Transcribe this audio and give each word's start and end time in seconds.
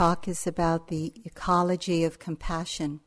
talk 0.00 0.28
is 0.28 0.46
about 0.46 0.86
the 0.86 1.12
ecology 1.24 2.04
of 2.04 2.20
compassion, 2.20 3.00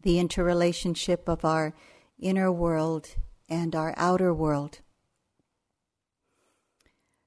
the 0.00 0.18
interrelationship 0.18 1.28
of 1.28 1.44
our 1.44 1.74
inner 2.18 2.50
world 2.50 3.16
and 3.50 3.76
our 3.76 3.92
outer 3.98 4.32
world. 4.32 4.78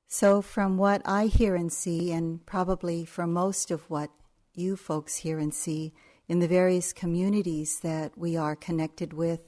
So, 0.08 0.42
from 0.42 0.78
what 0.78 1.04
I 1.06 1.28
hear 1.28 1.56
and 1.56 1.72
see, 1.72 2.12
and 2.12 2.44
probably 2.48 3.06
from 3.06 3.32
most 3.32 3.70
of 3.70 3.88
what 3.92 4.10
you 4.56 4.76
folks 4.76 5.18
hear 5.18 5.38
and 5.38 5.54
see 5.54 5.94
in 6.28 6.40
the 6.40 6.48
various 6.48 6.94
communities 6.94 7.80
that 7.82 8.18
we 8.18 8.36
are 8.36 8.56
connected 8.56 9.14
with, 9.14 9.42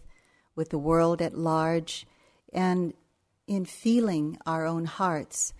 with 0.56 0.70
the 0.70 0.78
world 0.78 1.20
at 1.20 1.36
large, 1.36 2.06
and 2.54 2.94
in 3.48 3.66
feeling 3.66 4.38
our 4.46 4.68
own 4.68 4.86
hearts, 4.86 5.52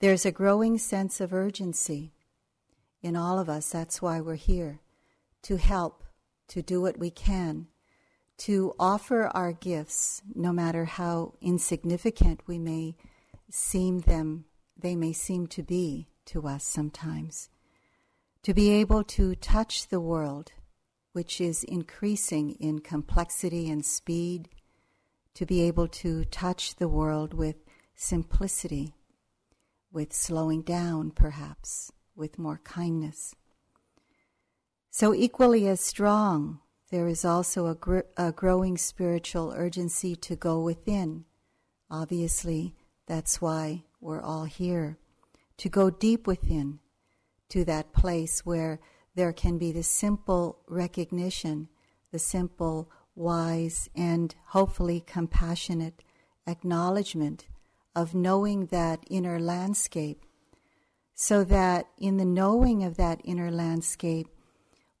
there's 0.00 0.26
a 0.26 0.30
growing 0.30 0.76
sense 0.76 1.22
of 1.22 1.32
urgency 1.32 2.12
in 3.04 3.14
all 3.16 3.38
of 3.38 3.50
us. 3.50 3.68
That's 3.68 4.00
why 4.00 4.20
we're 4.20 4.34
here 4.34 4.80
to 5.42 5.56
help, 5.56 6.02
to 6.48 6.62
do 6.62 6.80
what 6.80 6.98
we 6.98 7.10
can, 7.10 7.66
to 8.38 8.74
offer 8.80 9.26
our 9.28 9.52
gifts, 9.52 10.22
no 10.34 10.52
matter 10.52 10.86
how 10.86 11.34
insignificant 11.40 12.40
we 12.46 12.58
may 12.58 12.96
seem 13.50 14.00
them, 14.00 14.46
they 14.76 14.96
may 14.96 15.12
seem 15.12 15.46
to 15.48 15.62
be 15.62 16.08
to 16.24 16.48
us 16.48 16.64
sometimes. 16.64 17.50
To 18.44 18.54
be 18.54 18.70
able 18.70 19.04
to 19.04 19.34
touch 19.36 19.88
the 19.88 20.00
world, 20.00 20.52
which 21.12 21.40
is 21.40 21.62
increasing 21.62 22.52
in 22.52 22.80
complexity 22.80 23.70
and 23.70 23.84
speed, 23.84 24.48
to 25.34 25.44
be 25.44 25.60
able 25.62 25.88
to 25.88 26.24
touch 26.24 26.76
the 26.76 26.88
world 26.88 27.34
with 27.34 27.56
simplicity, 27.94 28.94
with 29.92 30.12
slowing 30.12 30.62
down, 30.62 31.10
perhaps, 31.10 31.92
with 32.16 32.38
more 32.38 32.60
kindness. 32.64 33.34
So, 34.90 35.14
equally 35.14 35.66
as 35.66 35.80
strong, 35.80 36.60
there 36.90 37.08
is 37.08 37.24
also 37.24 37.66
a, 37.66 37.74
gr- 37.74 38.00
a 38.16 38.30
growing 38.30 38.78
spiritual 38.78 39.52
urgency 39.56 40.14
to 40.16 40.36
go 40.36 40.60
within. 40.60 41.24
Obviously, 41.90 42.74
that's 43.06 43.42
why 43.42 43.84
we're 44.00 44.22
all 44.22 44.44
here. 44.44 44.98
To 45.58 45.68
go 45.68 45.90
deep 45.90 46.26
within, 46.26 46.78
to 47.48 47.64
that 47.64 47.92
place 47.92 48.46
where 48.46 48.80
there 49.14 49.32
can 49.32 49.58
be 49.58 49.72
the 49.72 49.82
simple 49.82 50.60
recognition, 50.68 51.68
the 52.12 52.18
simple, 52.18 52.90
wise, 53.14 53.88
and 53.94 54.34
hopefully 54.46 55.02
compassionate 55.06 56.02
acknowledgement 56.46 57.46
of 57.94 58.14
knowing 58.14 58.66
that 58.66 59.04
inner 59.08 59.38
landscape 59.38 60.24
so 61.14 61.44
that 61.44 61.86
in 61.96 62.16
the 62.16 62.24
knowing 62.24 62.82
of 62.82 62.96
that 62.96 63.20
inner 63.24 63.50
landscape, 63.50 64.28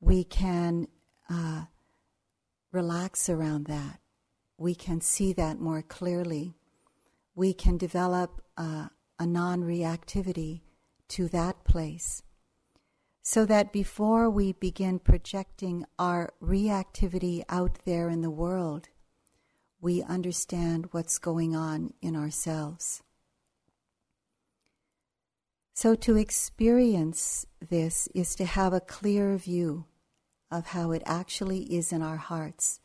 we 0.00 0.24
can 0.24 0.86
uh, 1.28 1.64
relax 2.72 3.28
around 3.28 3.66
that. 3.66 4.00
We 4.56 4.74
can 4.74 5.00
see 5.00 5.32
that 5.32 5.58
more 5.58 5.82
clearly. 5.82 6.54
We 7.34 7.52
can 7.52 7.76
develop 7.76 8.42
uh, 8.56 8.88
a 9.18 9.26
non 9.26 9.62
reactivity 9.62 10.60
to 11.08 11.28
that 11.28 11.64
place. 11.64 12.22
So 13.22 13.46
that 13.46 13.72
before 13.72 14.28
we 14.28 14.52
begin 14.52 14.98
projecting 14.98 15.86
our 15.98 16.32
reactivity 16.42 17.42
out 17.48 17.78
there 17.84 18.08
in 18.10 18.20
the 18.20 18.30
world, 18.30 18.88
we 19.80 20.02
understand 20.02 20.88
what's 20.90 21.18
going 21.18 21.56
on 21.56 21.94
in 22.02 22.16
ourselves. 22.16 23.03
So, 25.76 25.96
to 25.96 26.16
experience 26.16 27.46
this 27.60 28.08
is 28.14 28.36
to 28.36 28.44
have 28.44 28.72
a 28.72 28.80
clear 28.80 29.36
view 29.36 29.86
of 30.48 30.66
how 30.66 30.92
it 30.92 31.02
actually 31.04 31.74
is 31.74 31.92
in 31.92 32.00
our 32.00 32.16
hearts, 32.16 32.78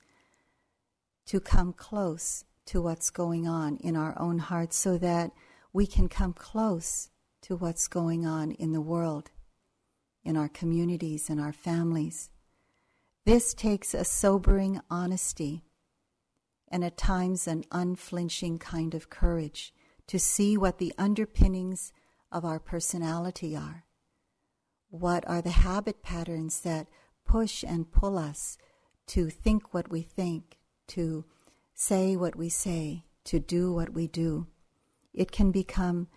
to 1.27 1.39
come 1.39 1.71
close 1.71 2.45
to 2.65 2.81
what's 2.81 3.11
going 3.11 3.47
on 3.47 3.77
in 3.77 3.95
our 3.95 4.19
own 4.19 4.39
hearts 4.39 4.75
so 4.75 4.97
that 4.97 5.31
we 5.71 5.85
can 5.85 6.09
come 6.09 6.33
close 6.33 7.11
to 7.43 7.55
what's 7.55 7.87
going 7.87 8.25
on 8.25 8.53
in 8.53 8.71
the 8.71 8.81
world, 8.81 9.29
in 10.23 10.35
our 10.35 10.49
communities, 10.49 11.29
in 11.29 11.39
our 11.39 11.53
families. 11.53 12.31
This 13.23 13.53
takes 13.53 13.93
a 13.93 14.03
sobering 14.03 14.81
honesty 14.89 15.63
and 16.67 16.83
at 16.83 16.97
times 16.97 17.47
an 17.47 17.65
unflinching 17.71 18.57
kind 18.57 18.95
of 18.95 19.11
courage 19.11 19.75
to 20.07 20.17
see 20.17 20.57
what 20.57 20.79
the 20.79 20.91
underpinnings 20.97 21.93
of 22.31 22.45
our 22.45 22.59
personality 22.59 23.55
are. 23.55 23.85
What 24.89 25.27
are 25.27 25.41
the 25.41 25.51
habit 25.51 26.01
patterns 26.01 26.61
that 26.61 26.87
push 27.25 27.63
and 27.63 27.91
pull 27.91 28.17
us 28.17 28.57
to 29.07 29.29
think 29.29 29.73
what 29.73 29.89
we 29.89 30.01
think, 30.01 30.57
to 30.87 31.25
say 31.73 32.15
what 32.15 32.35
we 32.35 32.49
say, 32.49 33.05
to 33.25 33.39
do 33.39 33.71
what 33.71 33.93
we 33.93 34.07
do? 34.07 34.47
It 35.13 35.31
can 35.31 35.51
become 35.51 36.07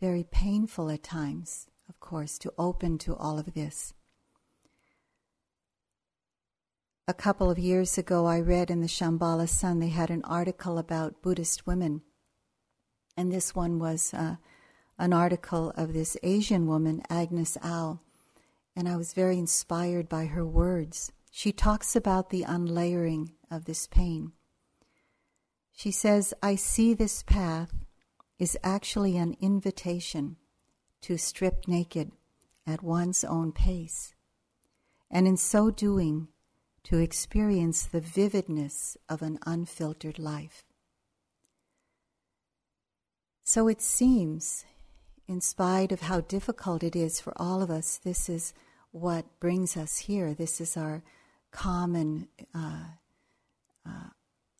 very 0.00 0.24
painful 0.24 0.90
at 0.90 1.02
times, 1.02 1.68
of 1.88 2.00
course, 2.00 2.38
to 2.38 2.52
open 2.58 2.98
to 2.98 3.14
all 3.16 3.38
of 3.38 3.54
this. 3.54 3.94
A 7.08 7.14
couple 7.14 7.50
of 7.50 7.58
years 7.58 7.98
ago, 7.98 8.26
I 8.26 8.40
read 8.40 8.70
in 8.70 8.80
the 8.80 8.86
Shambhala 8.86 9.48
Sun, 9.48 9.80
they 9.80 9.88
had 9.88 10.10
an 10.10 10.22
article 10.24 10.78
about 10.78 11.20
Buddhist 11.20 11.66
women. 11.66 12.02
And 13.16 13.30
this 13.30 13.54
one 13.54 13.78
was 13.78 14.14
uh, 14.14 14.36
an 15.02 15.12
article 15.12 15.72
of 15.76 15.92
this 15.92 16.16
Asian 16.22 16.64
woman, 16.64 17.02
Agnes 17.10 17.58
Au, 17.60 17.98
and 18.76 18.88
I 18.88 18.96
was 18.96 19.14
very 19.14 19.36
inspired 19.36 20.08
by 20.08 20.26
her 20.26 20.46
words. 20.46 21.10
She 21.28 21.50
talks 21.50 21.96
about 21.96 22.30
the 22.30 22.44
unlayering 22.44 23.32
of 23.50 23.64
this 23.64 23.88
pain. 23.88 24.30
She 25.72 25.90
says, 25.90 26.32
I 26.40 26.54
see 26.54 26.94
this 26.94 27.24
path 27.24 27.72
is 28.38 28.56
actually 28.62 29.16
an 29.16 29.36
invitation 29.40 30.36
to 31.00 31.18
strip 31.18 31.66
naked 31.66 32.12
at 32.64 32.80
one's 32.80 33.24
own 33.24 33.50
pace, 33.50 34.14
and 35.10 35.26
in 35.26 35.36
so 35.36 35.72
doing, 35.72 36.28
to 36.84 36.98
experience 36.98 37.86
the 37.86 38.00
vividness 38.00 38.96
of 39.08 39.20
an 39.20 39.40
unfiltered 39.46 40.20
life. 40.20 40.62
So 43.42 43.66
it 43.66 43.82
seems 43.82 44.64
in 45.32 45.40
spite 45.40 45.92
of 45.92 46.02
how 46.02 46.20
difficult 46.20 46.82
it 46.82 46.94
is 46.94 47.18
for 47.18 47.32
all 47.36 47.62
of 47.62 47.70
us, 47.70 47.96
this 47.96 48.28
is 48.28 48.52
what 48.90 49.40
brings 49.40 49.78
us 49.78 49.96
here. 50.00 50.34
This 50.34 50.60
is 50.60 50.76
our 50.76 51.02
common 51.50 52.28
uh, 52.54 52.84
uh, 53.88 54.10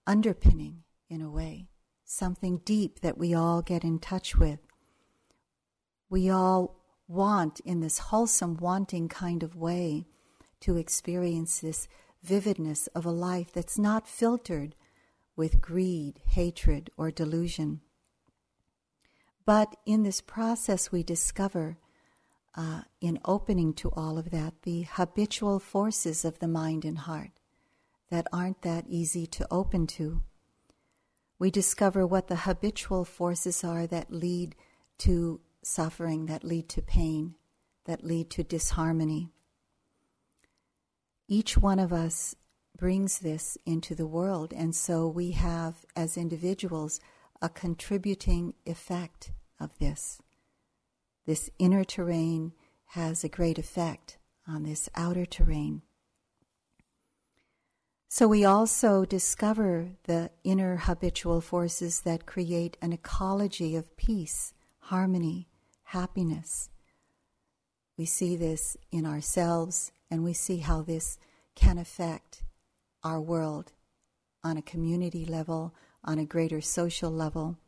underpinning, 0.07 0.83
in 1.11 1.21
a 1.21 1.31
way, 1.31 1.69
something 2.07 2.63
deep 2.65 3.01
that 3.01 3.19
we 3.19 3.35
all 3.35 3.61
get 3.61 3.85
in 3.85 3.99
touch 3.99 4.35
with. 4.35 4.61
We 6.09 6.31
all 6.31 6.81
want, 7.07 7.61
in 7.61 7.81
this 7.81 7.99
wholesome, 7.99 8.57
wanting 8.57 9.09
kind 9.09 9.43
of 9.43 9.55
way, 9.55 10.07
to 10.61 10.79
experience 10.79 11.61
this 11.61 11.87
vividness 12.23 12.87
of 12.89 13.05
a 13.05 13.11
life 13.11 13.53
that's 13.53 13.79
not 13.79 14.09
filtered 14.09 14.75
with 15.37 15.61
greed, 15.61 16.21
hatred, 16.29 16.89
or 16.97 17.11
delusion. 17.11 17.83
But 19.45 19.77
in 19.85 20.03
this 20.03 20.21
process, 20.21 20.93
we 20.93 21.03
discover, 21.03 21.79
uh, 22.55 22.83
in 23.01 23.19
opening 23.25 23.73
to 23.75 23.91
all 23.91 24.19
of 24.19 24.31
that, 24.31 24.63
the 24.63 24.83
habitual 24.83 25.59
forces 25.59 26.25
of 26.25 26.39
the 26.39 26.49
mind 26.49 26.85
and 26.85 26.99
heart 26.99 27.31
that 28.11 28.27
aren't 28.33 28.63
that 28.63 28.85
easy 28.89 29.27
to 29.27 29.47
open 29.51 29.87
to. 29.87 30.23
We 31.39 31.51
discover 31.51 32.07
what 32.07 32.29
the 32.29 32.37
habitual 32.37 33.05
forces 33.05 33.65
are 33.65 33.87
that 33.89 34.13
lead 34.13 34.55
to 34.99 35.41
suffering, 35.65 36.27
that 36.27 36.45
lead 36.45 36.69
to 36.69 36.83
pain, 36.83 37.35
that 37.87 38.05
lead 38.05 38.31
to 38.31 38.45
disharmony. 38.45 39.31
Each 41.27 41.57
one 41.57 41.79
of 41.79 41.93
us 41.93 42.37
brings 42.77 43.21
this 43.21 43.57
into 43.65 43.95
the 43.95 44.07
world, 44.07 44.53
and 44.53 44.75
so 44.75 45.09
we 45.09 45.33
have, 45.33 45.85
as 45.97 46.17
individuals, 46.17 47.01
a 47.43 47.49
contributing 47.49 48.55
effect 48.65 49.33
of 49.61 49.77
this. 49.79 50.23
This 51.27 51.51
inner 51.59 51.85
terrain 51.85 52.53
has 52.87 53.25
a 53.25 53.29
great 53.29 53.59
effect 53.59 54.19
on 54.47 54.63
this 54.63 54.89
outer 54.95 55.27
terrain. 55.27 55.83
So 58.09 58.29
we 58.29 58.45
also 58.45 59.05
discover 59.05 59.89
the 60.05 60.31
inner 60.45 60.77
habitual 60.77 61.41
forces 61.41 62.03
that 62.03 62.27
create 62.27 62.77
an 62.83 62.93
ecology 62.93 63.75
of 63.75 63.97
peace, 63.97 64.53
harmony, 64.81 65.49
happiness. 65.85 66.69
We 67.97 68.05
see 68.05 68.37
this 68.37 68.77
in 68.91 69.07
ourselves 69.07 69.93
and 70.11 70.23
we 70.23 70.35
see 70.35 70.59
how 70.59 70.83
this 70.83 71.19
can 71.55 71.79
affect 71.79 72.43
our 73.03 73.21
world 73.21 73.73
on 74.45 74.57
a 74.57 74.63
community 74.63 75.25
level, 75.25 75.75
on 76.05 76.19
a 76.19 76.25
greater 76.25 76.61
social 76.61 77.11
level. 77.11 77.59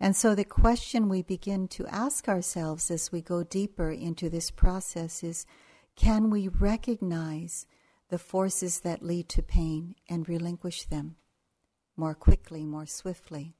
And 0.00 0.14
so 0.14 0.34
the 0.34 0.44
question 0.44 1.08
we 1.08 1.22
begin 1.22 1.68
to 1.68 1.86
ask 1.86 2.28
ourselves 2.28 2.90
as 2.90 3.12
we 3.12 3.22
go 3.22 3.42
deeper 3.42 3.90
into 3.90 4.28
this 4.28 4.50
process 4.50 5.22
is 5.22 5.46
can 5.96 6.30
we 6.30 6.48
recognize 6.48 7.66
the 8.08 8.18
forces 8.18 8.80
that 8.80 9.02
lead 9.02 9.28
to 9.30 9.42
pain 9.42 9.94
and 10.08 10.28
relinquish 10.28 10.84
them 10.84 11.16
more 11.96 12.14
quickly, 12.14 12.64
more 12.64 12.86
swiftly? 12.86 13.56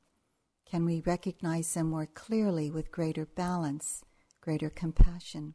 Can 0.67 0.85
we 0.85 1.01
recognize 1.01 1.73
them 1.73 1.91
more 1.91 2.07
clearly 2.07 2.71
with 2.71 2.91
greater 2.91 3.27
balance, 3.27 4.05
greater 4.41 4.71
compassion? 4.71 5.55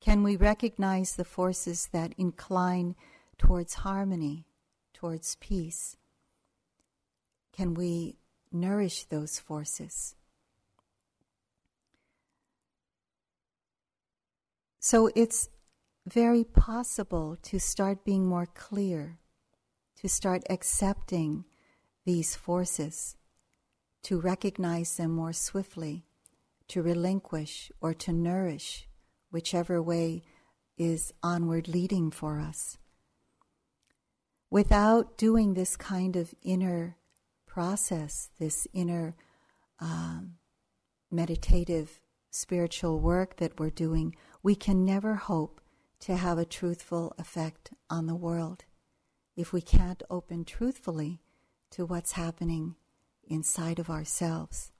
Can 0.00 0.22
we 0.22 0.36
recognize 0.36 1.16
the 1.16 1.24
forces 1.24 1.88
that 1.92 2.14
incline 2.16 2.96
towards 3.38 3.74
harmony, 3.74 4.46
towards 4.94 5.36
peace? 5.36 5.96
Can 7.52 7.74
we 7.74 8.16
nourish 8.52 9.04
those 9.04 9.38
forces? 9.38 10.14
So 14.80 15.10
it's 15.14 15.48
very 16.06 16.42
possible 16.42 17.36
to 17.42 17.60
start 17.60 18.04
being 18.04 18.26
more 18.26 18.46
clear, 18.46 19.18
to 19.96 20.08
start 20.08 20.42
accepting 20.48 21.44
these 22.06 22.34
forces, 22.34 23.16
to 24.04 24.18
recognize 24.18 24.96
them 24.96 25.10
more 25.10 25.34
swiftly, 25.34 26.06
to 26.68 26.82
relinquish 26.82 27.70
or 27.80 27.92
to 27.94 28.12
nourish, 28.12 28.88
whichever 29.30 29.82
way 29.82 30.22
is 30.78 31.12
onward 31.22 31.68
leading 31.68 32.10
for 32.10 32.40
us. 32.40 32.78
Without 34.48 35.18
doing 35.18 35.54
this 35.54 35.76
kind 35.76 36.16
of 36.16 36.34
inner 36.42 36.96
process, 37.60 38.30
this 38.38 38.66
inner 38.72 39.14
um, 39.80 40.36
meditative 41.10 42.00
spiritual 42.30 42.98
work 42.98 43.36
that 43.36 43.60
we're 43.60 43.68
doing, 43.68 44.16
we 44.42 44.54
can 44.54 44.82
never 44.82 45.16
hope 45.16 45.60
to 45.98 46.16
have 46.16 46.38
a 46.38 46.46
truthful 46.46 47.12
effect 47.18 47.74
on 47.90 48.06
the 48.06 48.14
world 48.14 48.64
if 49.36 49.52
we 49.52 49.60
can't 49.60 50.02
open 50.08 50.42
truthfully 50.42 51.20
to 51.70 51.84
what's 51.84 52.12
happening 52.12 52.76
inside 53.28 53.78
of 53.78 53.90
ourselves. 53.90 54.72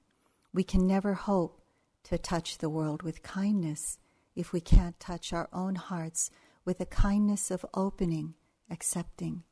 We 0.55 0.65
can 0.65 0.87
never 0.87 1.13
hope 1.13 1.61
to 2.05 2.17
touch 2.17 2.57
the 2.57 2.71
world 2.71 3.03
with 3.03 3.23
kindness 3.23 3.99
if 4.35 4.55
we 4.55 4.63
can't 4.63 4.99
touch 4.99 5.35
our 5.35 5.51
own 5.53 5.75
hearts 5.75 6.31
with 6.65 6.81
a 6.81 6.87
kindness 6.87 7.51
of 7.51 7.67
opening, 7.75 8.37
accepting, 8.71 9.43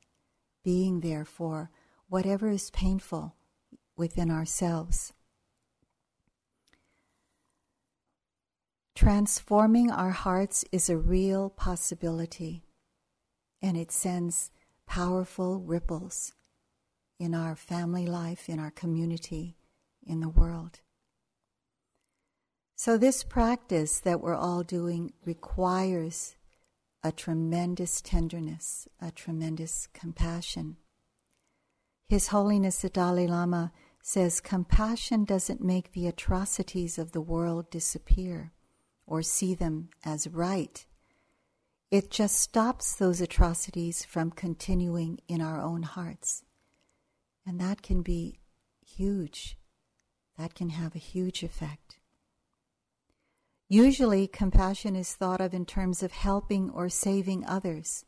being 0.64 1.00
there 1.00 1.26
for 1.26 1.70
whatever 2.08 2.48
is 2.48 2.70
painful 2.70 3.34
within 3.96 4.30
ourselves. 4.30 5.12
Transforming 8.94 9.90
our 9.90 10.10
hearts 10.10 10.64
is 10.72 10.90
a 10.90 10.96
real 10.96 11.50
possibility, 11.50 12.64
and 13.62 13.76
it 13.76 13.92
sends 13.92 14.50
powerful 14.86 15.60
ripples 15.60 16.32
in 17.20 17.34
our 17.34 17.54
family 17.54 18.06
life, 18.06 18.48
in 18.48 18.58
our 18.58 18.70
community, 18.70 19.56
in 20.04 20.20
the 20.20 20.28
world. 20.28 20.80
So, 22.74 22.96
this 22.96 23.22
practice 23.24 24.00
that 24.00 24.20
we're 24.20 24.34
all 24.34 24.62
doing 24.62 25.12
requires 25.24 26.36
a 27.02 27.12
tremendous 27.12 28.00
tenderness, 28.00 28.88
a 29.00 29.10
tremendous 29.10 29.88
compassion. 29.92 30.76
His 32.08 32.28
Holiness 32.28 32.80
the 32.80 32.88
Dalai 32.88 33.26
Lama 33.26 33.70
says 34.00 34.40
compassion 34.40 35.24
doesn't 35.24 35.62
make 35.62 35.92
the 35.92 36.06
atrocities 36.06 36.98
of 36.98 37.12
the 37.12 37.20
world 37.20 37.70
disappear 37.70 38.52
or 39.06 39.20
see 39.20 39.54
them 39.54 39.90
as 40.02 40.26
right. 40.26 40.86
It 41.90 42.10
just 42.10 42.36
stops 42.36 42.94
those 42.94 43.20
atrocities 43.20 44.06
from 44.06 44.30
continuing 44.30 45.20
in 45.28 45.42
our 45.42 45.60
own 45.60 45.82
hearts. 45.82 46.44
And 47.46 47.60
that 47.60 47.82
can 47.82 48.00
be 48.00 48.40
huge. 48.86 49.58
That 50.38 50.54
can 50.54 50.70
have 50.70 50.94
a 50.94 50.98
huge 50.98 51.42
effect. 51.42 51.98
Usually, 53.68 54.26
compassion 54.26 54.96
is 54.96 55.14
thought 55.14 55.42
of 55.42 55.52
in 55.52 55.66
terms 55.66 56.02
of 56.02 56.12
helping 56.12 56.70
or 56.70 56.88
saving 56.88 57.44
others, 57.44 58.06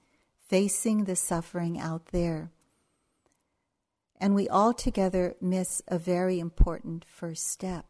facing 0.48 1.04
the 1.04 1.16
suffering 1.16 1.78
out 1.78 2.06
there. 2.12 2.50
And 4.20 4.34
we 4.34 4.48
all 4.48 4.74
together 4.74 5.34
miss 5.40 5.80
a 5.88 5.98
very 5.98 6.38
important 6.38 7.06
first 7.08 7.48
step 7.48 7.86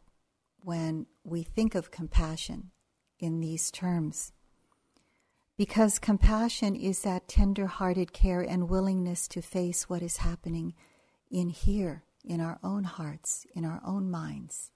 when 0.63 1.05
we 1.25 1.43
think 1.43 1.75
of 1.75 1.91
compassion 1.91 2.71
in 3.19 3.41
these 3.41 3.69
terms. 3.69 4.31
Because 5.57 5.99
compassion 5.99 6.75
is 6.75 7.01
that 7.01 7.27
tender 7.27 7.67
hearted 7.67 8.13
care 8.13 8.41
and 8.41 8.69
willingness 8.69 9.27
to 9.27 9.41
face 9.41 9.89
what 9.89 10.01
is 10.01 10.17
happening 10.17 10.73
in 11.29 11.49
here, 11.49 12.03
in 12.23 12.39
our 12.39 12.59
own 12.63 12.85
hearts, 12.85 13.45
in 13.53 13.65
our 13.65 13.81
own 13.85 14.09
minds, 14.09 14.71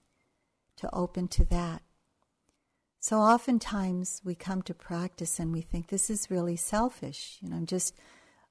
to 0.75 0.93
open 0.93 1.27
to 1.29 1.45
that. 1.45 1.81
So 2.99 3.19
oftentimes 3.19 4.21
we 4.25 4.35
come 4.35 4.61
to 4.63 4.73
practice 4.73 5.39
and 5.39 5.53
we 5.53 5.61
think 5.61 5.87
this 5.87 6.09
is 6.09 6.31
really 6.31 6.55
selfish. 6.55 7.37
You 7.39 7.49
know, 7.49 7.55
I'm 7.55 7.65
just 7.65 7.95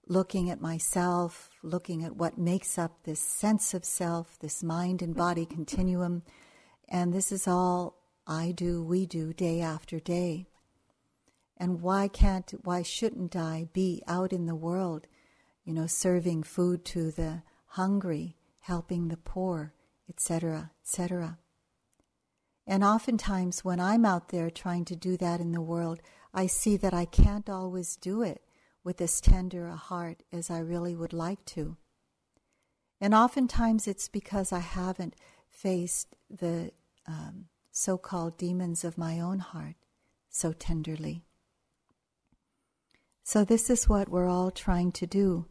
looking 0.07 0.51
at 0.51 0.61
myself, 0.61 1.51
looking 1.63 2.05
at 2.05 2.17
what 2.17 2.39
makes 2.39 2.79
up 2.79 3.03
this 3.05 3.21
sense 3.21 3.75
of 3.75 3.85
self, 3.85 4.39
this 4.39 4.63
mind 4.63 5.03
and 5.03 5.15
body 5.15 5.47
continuum, 5.47 6.23
and 6.89 7.13
this 7.13 7.33
is 7.33 7.49
all 7.49 7.97
I 8.27 8.53
do, 8.53 8.83
we 8.83 9.07
do, 9.07 9.33
day 9.33 9.61
after 9.61 9.99
day. 9.99 10.47
And 11.57 11.81
why 11.81 12.09
can't, 12.09 12.53
why 12.63 12.83
shouldn't 12.83 13.37
I 13.37 13.69
be 13.73 14.03
out 14.07 14.33
in 14.33 14.47
the 14.47 14.55
world, 14.55 15.07
you 15.65 15.73
know, 15.73 15.87
serving 15.87 16.43
food 16.43 16.85
to 16.87 17.11
the 17.11 17.43
hungry, 17.69 18.37
helping 18.61 19.09
the 19.09 19.17
poor, 19.17 19.73
etc., 20.09 20.73
etc.? 20.83 21.39
And 22.67 22.83
oftentimes, 22.83 23.65
when 23.65 23.79
I'm 23.79 24.05
out 24.05 24.31
there 24.31 24.51
trying 24.51 24.85
to 24.87 24.97
do 24.97 25.17
that 25.19 25.41
in 25.41 25.53
the 25.53 25.61
world, 25.61 26.01
I 26.33 26.47
see 26.47 26.77
that 26.79 26.95
I 26.95 27.05
can't 27.05 27.49
always 27.49 27.97
do 27.97 28.23
it 28.23 28.43
with 28.85 29.01
as 29.01 29.21
tender 29.21 29.67
a 29.67 29.77
heart 29.77 30.23
as 30.31 30.51
I 30.51 30.59
really 30.59 30.95
would 30.95 31.13
like 31.13 31.45
to. 31.47 31.77
And 33.01 33.15
oftentimes, 33.15 33.89
it's 33.89 34.09
because 34.09 34.53
I 34.53 34.61
haven't 34.61 35.17
faced 35.49 36.15
the 36.31 36.71
um, 37.07 37.47
so 37.71 37.99
called 37.99 38.39
demons 38.39 38.85
of 38.85 38.97
my 38.97 39.19
own 39.19 39.41
heart 39.41 39.75
so 40.29 40.53
tenderly. 40.53 41.25
So, 43.23 43.45
this 43.45 43.71
is 43.71 43.89
what 43.89 44.09
we're 44.09 44.29
all 44.29 44.51
trying 44.51 44.93
to 44.93 45.07
do, 45.07 45.47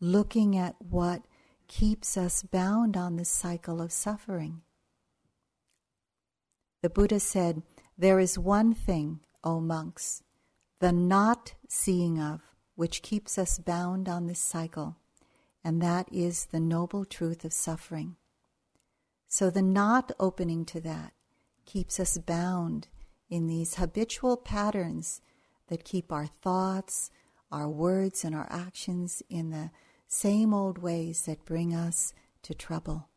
looking 0.00 0.56
at 0.56 0.74
what 0.78 1.22
keeps 1.68 2.16
us 2.16 2.42
bound 2.42 2.96
on 2.96 3.16
this 3.16 3.28
cycle 3.28 3.80
of 3.80 3.92
suffering. 3.92 4.62
The 6.82 6.90
Buddha 6.90 7.20
said, 7.20 7.62
There 7.96 8.18
is 8.18 8.38
one 8.38 8.74
thing, 8.74 9.20
O 9.44 9.60
monks, 9.60 10.22
the 10.80 10.92
not 10.92 11.54
seeing 11.68 12.20
of, 12.20 12.40
which 12.74 13.02
keeps 13.02 13.38
us 13.38 13.58
bound 13.58 14.08
on 14.08 14.26
this 14.26 14.40
cycle, 14.40 14.96
and 15.64 15.80
that 15.82 16.08
is 16.12 16.46
the 16.46 16.60
noble 16.60 17.04
truth 17.04 17.44
of 17.44 17.52
suffering. 17.52 18.16
So, 19.28 19.50
the 19.50 19.62
not 19.62 20.12
opening 20.18 20.64
to 20.66 20.80
that, 20.80 21.12
keeps 21.64 21.98
us 22.00 22.18
bound 22.18 22.88
in 23.30 23.46
these 23.46 23.76
habitual 23.76 24.36
patterns 24.36 25.20
that 25.68 25.84
keep 25.84 26.12
our 26.12 26.26
thoughts, 26.26 27.10
our 27.50 27.68
words, 27.68 28.24
and 28.24 28.34
our 28.34 28.46
actions 28.50 29.22
in 29.30 29.50
the 29.50 29.70
same 30.06 30.52
old 30.52 30.78
ways 30.78 31.22
that 31.22 31.44
bring 31.44 31.74
us 31.74 32.12
to 32.42 32.54
trouble. 32.54 33.08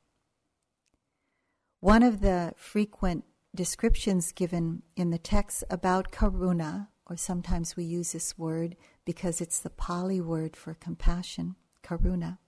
One 1.81 2.03
of 2.03 2.21
the 2.21 2.53
frequent 2.55 3.25
descriptions 3.53 4.31
given 4.31 4.83
in 4.95 5.09
the 5.09 5.17
text 5.17 5.63
about 5.69 6.12
karuna, 6.12 6.88
or 7.07 7.17
sometimes 7.17 7.75
we 7.75 7.83
use 7.83 8.13
this 8.13 8.38
word 8.38 8.75
because 9.05 9.39
it's 9.39 9.59
the 9.59 9.69
Pali 9.69 10.19
word 10.19 10.55
for 10.55 10.74
compassion, 10.74 11.55
karuna. 11.83 12.39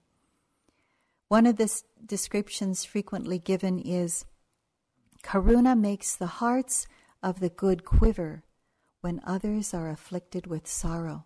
One 1.28 1.46
of 1.46 1.56
the 1.56 1.82
descriptions 2.04 2.84
frequently 2.84 3.38
given 3.38 3.78
is 3.78 4.24
Karuna 5.22 5.78
makes 5.78 6.14
the 6.16 6.26
hearts 6.26 6.86
of 7.22 7.40
the 7.40 7.48
good 7.48 7.84
quiver 7.84 8.44
when 9.00 9.20
others 9.24 9.74
are 9.74 9.90
afflicted 9.90 10.46
with 10.46 10.66
sorrow. 10.66 11.24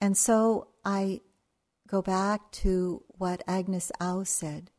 And 0.00 0.16
so 0.16 0.68
I 0.84 1.20
go 1.86 2.02
back 2.02 2.50
to 2.52 3.04
what 3.08 3.42
Agnes 3.46 3.90
Au 4.00 4.24
said 4.24 4.70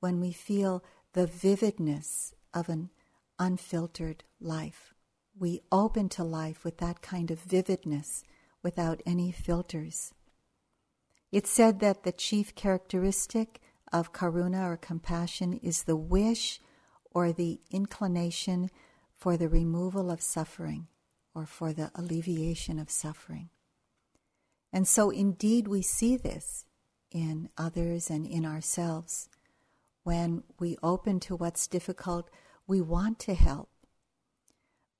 when 0.00 0.20
we 0.20 0.32
feel 0.32 0.82
the 1.12 1.26
vividness 1.26 2.34
of 2.54 2.68
an 2.68 2.90
unfiltered 3.38 4.24
life. 4.40 4.91
We 5.38 5.62
open 5.72 6.08
to 6.10 6.24
life 6.24 6.64
with 6.64 6.78
that 6.78 7.02
kind 7.02 7.30
of 7.30 7.40
vividness 7.40 8.22
without 8.62 9.02
any 9.06 9.32
filters. 9.32 10.12
It's 11.30 11.50
said 11.50 11.80
that 11.80 12.02
the 12.02 12.12
chief 12.12 12.54
characteristic 12.54 13.60
of 13.92 14.12
karuna 14.12 14.66
or 14.68 14.76
compassion 14.76 15.54
is 15.54 15.84
the 15.84 15.96
wish 15.96 16.60
or 17.10 17.32
the 17.32 17.60
inclination 17.70 18.70
for 19.16 19.36
the 19.36 19.48
removal 19.48 20.10
of 20.10 20.20
suffering 20.20 20.88
or 21.34 21.46
for 21.46 21.72
the 21.72 21.90
alleviation 21.94 22.78
of 22.78 22.90
suffering. 22.90 23.48
And 24.72 24.86
so, 24.86 25.10
indeed, 25.10 25.68
we 25.68 25.82
see 25.82 26.16
this 26.16 26.64
in 27.10 27.50
others 27.58 28.10
and 28.10 28.26
in 28.26 28.44
ourselves. 28.44 29.28
When 30.02 30.42
we 30.58 30.76
open 30.82 31.20
to 31.20 31.36
what's 31.36 31.66
difficult, 31.66 32.30
we 32.66 32.80
want 32.80 33.18
to 33.20 33.34
help. 33.34 33.68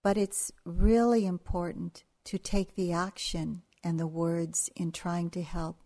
But 0.02 0.16
it's 0.16 0.50
really 0.64 1.26
important 1.26 2.04
to 2.24 2.38
take 2.38 2.74
the 2.74 2.92
action 2.92 3.62
and 3.84 3.98
the 3.98 4.06
words 4.06 4.70
in 4.76 4.92
trying 4.92 5.30
to 5.30 5.42
help 5.42 5.78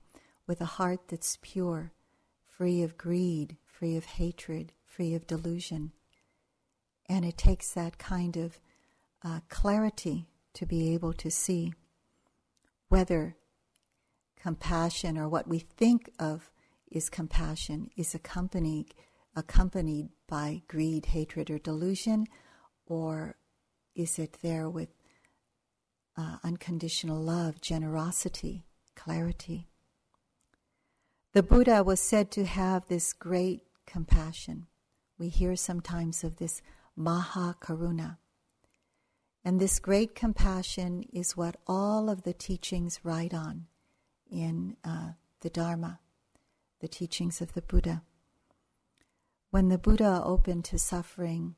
with 0.46 0.60
a 0.60 0.66
heart 0.66 1.08
that's 1.08 1.38
pure, 1.42 1.92
free 2.46 2.82
of 2.82 2.96
greed, 2.96 3.56
free 3.64 3.96
of 3.96 4.04
hatred, 4.04 4.72
free 4.84 5.14
of 5.14 5.26
delusion. 5.26 5.92
And 7.08 7.24
it 7.24 7.36
takes 7.36 7.72
that 7.72 7.98
kind 7.98 8.36
of 8.36 8.60
uh, 9.22 9.40
clarity 9.48 10.28
to 10.54 10.66
be 10.66 10.94
able 10.94 11.12
to 11.14 11.30
see 11.30 11.72
whether 12.88 13.36
compassion 14.40 15.18
or 15.18 15.28
what 15.28 15.48
we 15.48 15.58
think 15.58 16.10
of 16.18 16.50
is 16.90 17.10
compassion 17.10 17.90
is 17.96 18.14
accompanied 18.14 18.94
accompanied 19.34 20.08
by 20.26 20.62
greed, 20.66 21.06
hatred, 21.06 21.50
or 21.50 21.58
delusion, 21.58 22.26
or 22.86 23.36
is 23.96 24.18
it 24.18 24.38
there 24.42 24.68
with 24.68 24.90
uh, 26.16 26.36
unconditional 26.44 27.20
love, 27.20 27.60
generosity, 27.60 28.64
clarity? 28.94 29.68
The 31.32 31.42
Buddha 31.42 31.82
was 31.82 32.00
said 32.00 32.30
to 32.32 32.44
have 32.44 32.86
this 32.86 33.12
great 33.12 33.62
compassion. 33.86 34.66
We 35.18 35.28
hear 35.28 35.56
sometimes 35.56 36.22
of 36.22 36.36
this 36.36 36.62
Maha 36.94 37.56
Karuna. 37.60 38.18
And 39.44 39.60
this 39.60 39.78
great 39.78 40.14
compassion 40.14 41.04
is 41.12 41.36
what 41.36 41.56
all 41.66 42.10
of 42.10 42.22
the 42.22 42.32
teachings 42.32 43.00
write 43.02 43.32
on 43.32 43.66
in 44.30 44.76
uh, 44.84 45.10
the 45.40 45.50
Dharma, 45.50 46.00
the 46.80 46.88
teachings 46.88 47.40
of 47.40 47.52
the 47.52 47.62
Buddha. 47.62 48.02
When 49.50 49.68
the 49.68 49.78
Buddha 49.78 50.22
opened 50.24 50.64
to 50.66 50.78
suffering, 50.78 51.54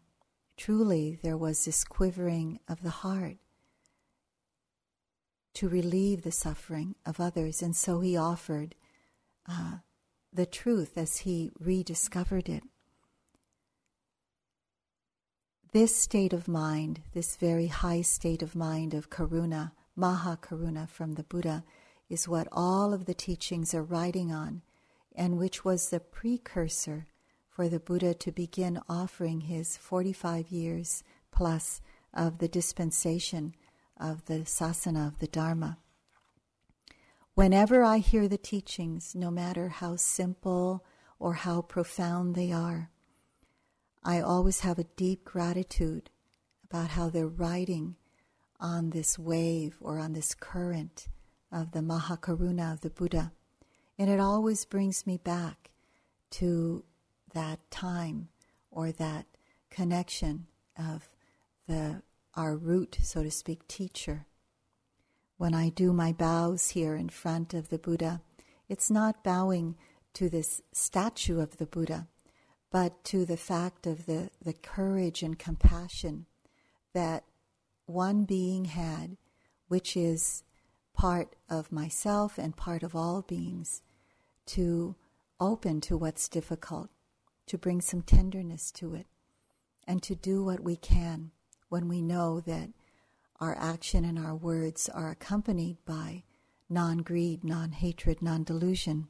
truly 0.59 1.19
there 1.23 1.37
was 1.37 1.65
this 1.65 1.85
quivering 1.85 2.59
of 2.69 2.83
the 2.83 2.91
heart 2.91 3.37
to 5.55 5.69
relieve 5.69 6.23
the 6.23 6.33
suffering 6.33 6.95
of 7.07 7.21
others, 7.21 7.63
and 7.63 7.75
so 7.75 8.01
he 8.01 8.17
offered 8.17 8.75
uh, 9.49 9.79
the 10.33 10.47
truth 10.47 10.99
as 10.99 11.19
he 11.19 11.51
rediscovered 11.59 12.49
it. 12.49 12.63
This 15.73 15.97
state 15.97 16.33
of 16.33 16.49
mind, 16.49 17.01
this 17.13 17.37
very 17.37 17.69
high 17.69 18.03
state 18.03 18.43
of 18.43 18.55
mind 18.55 18.95
of 18.95 19.11
karuna, 19.11 19.73
maha 19.97 20.39
karuna 20.41 20.89
from 20.89 21.15
the 21.15 21.23
Buddha, 21.23 21.65
is 22.09 22.29
what 22.29 22.49
all 22.53 22.93
of 22.93 23.05
the 23.05 23.15
teachings 23.15 23.75
are 23.75 23.83
riding 23.83 24.33
on, 24.33 24.63
and 25.15 25.39
which 25.39 25.65
was 25.65 25.91
the 25.91 26.01
precursor 26.01 27.07
for 27.59 27.69
the 27.69 27.81
Buddha 27.81 28.15
to 28.15 28.31
begin 28.31 28.81
offering 28.89 29.41
his 29.41 29.77
45 29.77 30.53
years 30.53 31.03
plus 31.33 31.81
of 32.15 32.39
the 32.39 32.47
dispensation 32.47 33.53
of 33.99 34.25
the 34.27 34.45
sasana 34.45 35.09
of 35.09 35.19
the 35.19 35.27
Dharma. 35.27 35.77
Whenever 37.35 37.83
I 37.83 37.99
hear 37.99 38.29
the 38.29 38.39
teachings, 38.39 39.17
no 39.17 39.33
matter 39.33 39.71
how 39.71 39.97
simple 39.97 40.85
or 41.19 41.35
how 41.35 41.63
profound 41.63 42.37
they 42.37 42.53
are, 42.53 42.93
I 44.05 44.21
always 44.21 44.61
have 44.61 44.79
a 44.79 44.85
deep 44.95 45.25
gratitude 45.25 46.11
about 46.71 46.91
how 46.91 47.11
they're 47.11 47.27
riding 47.27 47.97
on 48.61 48.91
this 48.91 49.19
wave 49.19 49.79
or 49.81 49.99
on 49.99 50.13
this 50.13 50.33
current 50.33 51.09
of 51.51 51.73
the 51.73 51.81
Mahakaruna 51.81 52.73
of 52.73 52.83
the 52.83 52.91
Buddha. 52.91 53.33
And 53.99 54.09
it 54.09 54.21
always 54.21 54.65
brings 54.65 55.09
me 55.09 55.17
back 55.17 55.73
to 56.31 56.85
that 57.35 57.59
time 57.71 58.29
or 58.71 58.93
that 58.93 59.27
connection 59.71 60.47
of 60.79 61.09
the 61.67 62.03
our 62.35 62.57
root, 62.57 62.99
so 63.03 63.23
to 63.23 63.31
speak, 63.31 63.67
teacher. 63.67 64.27
When 65.39 65.55
I 65.55 65.71
do 65.71 65.93
my 65.93 66.13
bows 66.13 66.71
here 66.71 66.95
in 66.95 67.09
front 67.09 67.53
of 67.53 67.69
the 67.69 67.79
Buddha, 67.79 68.23
it's 68.69 68.91
not 68.91 69.25
bowing 69.25 69.77
to 70.15 70.29
this 70.29 70.63
statue 70.73 71.41
of 71.41 71.57
the 71.57 71.67
Buddha, 71.67 72.07
but 72.71 73.03
to 73.05 73.25
the 73.25 73.37
fact 73.37 73.87
of 73.87 74.07
the, 74.07 74.31
the 74.45 74.53
courage 74.53 75.23
and 75.23 75.39
compassion 75.39 76.27
that 76.93 77.25
one 77.87 78.25
being 78.25 78.67
had, 78.67 79.17
which 79.69 79.97
is 79.97 80.45
part 80.95 81.35
of 81.49 81.73
myself 81.73 82.39
and 82.39 82.57
part 82.57 82.83
of 82.83 82.95
all 82.95 83.23
beings, 83.23 83.83
to 84.47 84.95
open 85.41 85.81
to 85.81 85.97
what's 85.97 86.29
difficult, 86.29 86.91
to 87.49 87.59
bring 87.59 87.81
some 87.81 88.03
tenderness 88.03 88.71
to 88.73 88.95
it, 88.95 89.07
and 89.87 90.03
to 90.03 90.15
do 90.15 90.45
what 90.45 90.61
we 90.61 90.77
can 90.77 91.31
when 91.69 91.89
we 91.89 92.01
know 92.03 92.41
that 92.41 92.71
our 93.41 93.57
action 93.59 94.05
and 94.05 94.19
our 94.19 94.35
words 94.35 94.89
are 94.89 95.11
accompanied 95.11 95.77
by 95.85 96.25
non 96.69 96.99
greed, 96.99 97.45
non 97.45 97.73
hatred, 97.73 98.21
non 98.21 98.45
delusion. 98.45 99.09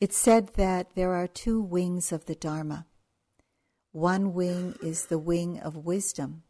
It's 0.00 0.16
said 0.16 0.54
that 0.54 0.94
there 0.94 1.12
are 1.12 1.26
two 1.26 1.60
wings 1.60 2.10
of 2.10 2.24
the 2.24 2.34
Dharma. 2.34 2.86
One 3.92 4.32
wing 4.32 4.74
is 4.82 5.06
the 5.06 5.18
wing 5.18 5.58
of 5.60 5.76
wisdom, 5.76 6.42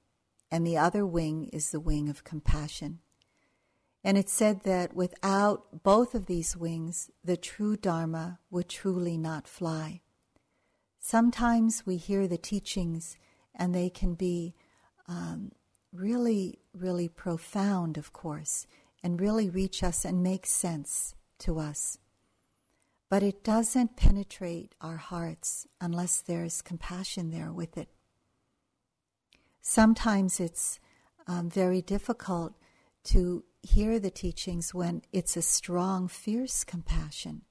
and 0.50 0.66
the 0.66 0.76
other 0.76 1.04
wing 1.04 1.48
is 1.52 1.70
the 1.70 1.80
wing 1.80 2.08
of 2.08 2.22
compassion. 2.22 3.00
And 4.02 4.16
it 4.16 4.28
said 4.28 4.62
that 4.62 4.94
without 4.94 5.82
both 5.82 6.14
of 6.14 6.26
these 6.26 6.56
wings, 6.56 7.10
the 7.22 7.36
true 7.36 7.76
Dharma 7.76 8.38
would 8.50 8.68
truly 8.68 9.18
not 9.18 9.46
fly. 9.46 10.00
Sometimes 10.98 11.84
we 11.84 11.96
hear 11.96 12.26
the 12.26 12.38
teachings 12.38 13.16
and 13.54 13.74
they 13.74 13.90
can 13.90 14.14
be 14.14 14.54
um, 15.06 15.52
really, 15.92 16.60
really 16.72 17.08
profound, 17.08 17.98
of 17.98 18.12
course, 18.12 18.66
and 19.02 19.20
really 19.20 19.50
reach 19.50 19.82
us 19.82 20.04
and 20.04 20.22
make 20.22 20.46
sense 20.46 21.14
to 21.40 21.58
us. 21.58 21.98
But 23.08 23.22
it 23.22 23.42
doesn't 23.42 23.96
penetrate 23.96 24.74
our 24.80 24.96
hearts 24.96 25.66
unless 25.80 26.20
there's 26.20 26.62
compassion 26.62 27.30
there 27.30 27.52
with 27.52 27.76
it. 27.76 27.88
Sometimes 29.60 30.38
it's 30.38 30.78
um, 31.26 31.50
very 31.50 31.82
difficult 31.82 32.54
to 33.04 33.44
hear 33.62 33.98
the 33.98 34.10
teachings 34.10 34.74
when 34.74 35.02
it's 35.12 35.36
a 35.36 35.42
strong, 35.42 36.08
fierce 36.08 36.64
compassion. 36.64 37.42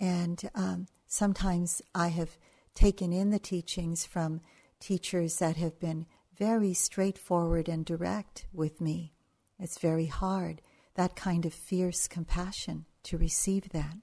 And 0.00 0.48
um, 0.54 0.86
sometimes 1.06 1.82
I 1.94 2.08
have 2.08 2.38
taken 2.74 3.12
in 3.12 3.30
the 3.30 3.38
teachings 3.38 4.04
from 4.04 4.40
teachers 4.80 5.38
that 5.38 5.56
have 5.56 5.80
been 5.80 6.06
very 6.36 6.74
straightforward 6.74 7.68
and 7.68 7.84
direct 7.84 8.46
with 8.52 8.80
me. 8.80 9.14
It's 9.58 9.78
very 9.78 10.06
hard, 10.06 10.60
that 10.94 11.16
kind 11.16 11.46
of 11.46 11.54
fierce 11.54 12.08
compassion, 12.08 12.84
to 13.04 13.16
receive 13.16 13.70
that. 13.70 13.96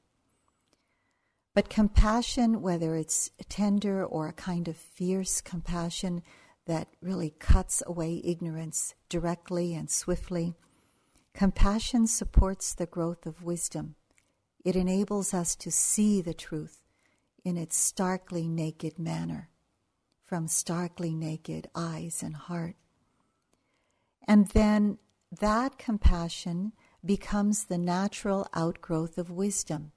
But 1.54 1.70
compassion, 1.70 2.64
whether 2.64 2.96
it's 2.96 3.30
tender 3.50 4.04
or 4.04 4.28
a 4.28 4.34
kind 4.34 4.68
of 4.68 4.76
fierce 4.76 5.40
compassion 5.42 6.24
that 6.66 6.88
really 7.02 7.36
cuts 7.38 7.84
away 7.86 8.22
ignorance 8.24 8.96
directly 9.10 9.76
and 9.76 9.92
swiftly, 9.92 10.56
Compassion 11.34 12.06
supports 12.06 12.76
the 12.76 12.86
growth 12.86 13.26
of 13.26 13.44
wisdom. 13.44 13.96
It 14.64 14.76
enables 14.76 15.34
us 15.34 15.56
to 15.58 15.72
see 15.72 16.22
the 16.22 16.34
truth 16.34 16.84
in 17.44 17.58
its 17.58 17.76
starkly 17.76 18.48
naked 18.48 19.00
manner, 19.00 19.50
from 20.24 20.48
starkly 20.48 21.16
naked 21.16 21.68
eyes 21.74 22.22
and 22.22 22.36
heart. 22.36 22.76
And 24.28 24.48
then 24.50 25.00
that 25.40 25.78
compassion 25.78 26.74
becomes 27.04 27.66
the 27.66 27.80
natural 27.80 28.48
outgrowth 28.54 29.18
of 29.18 29.32
wisdom. 29.32 29.92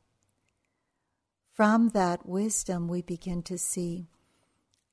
From 1.52 1.90
that 1.90 2.26
wisdom, 2.26 2.88
we 2.88 3.02
begin 3.02 3.42
to 3.44 3.58
see 3.58 4.08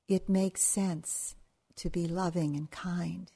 it 0.07 0.27
makes 0.27 0.61
sense 0.61 1.35
to 1.77 1.89
be 1.89 2.05
loving 2.07 2.55
and 2.55 2.69
kind. 2.69 3.31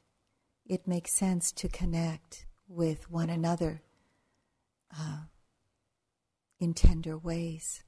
It 0.66 0.88
makes 0.88 1.14
sense 1.14 1.52
to 1.54 1.70
connect 1.70 2.47
with 2.68 3.10
one 3.10 3.30
another 3.30 3.82
uh, 4.98 5.22
in 6.60 6.74
tender 6.74 7.18
ways. 7.18 7.84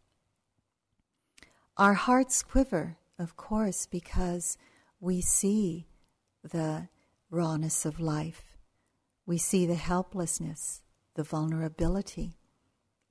Our 1.78 1.94
hearts 1.94 2.44
quiver, 2.44 2.98
of 3.18 3.36
course, 3.36 3.86
because 3.86 4.58
we 5.00 5.22
see 5.22 5.88
the 6.44 6.90
rawness 7.30 7.86
of 7.86 8.00
life. 8.00 8.58
We 9.26 9.38
see 9.38 9.66
the 9.66 9.76
helplessness, 9.76 10.82
the 11.16 11.24
vulnerability 11.24 12.38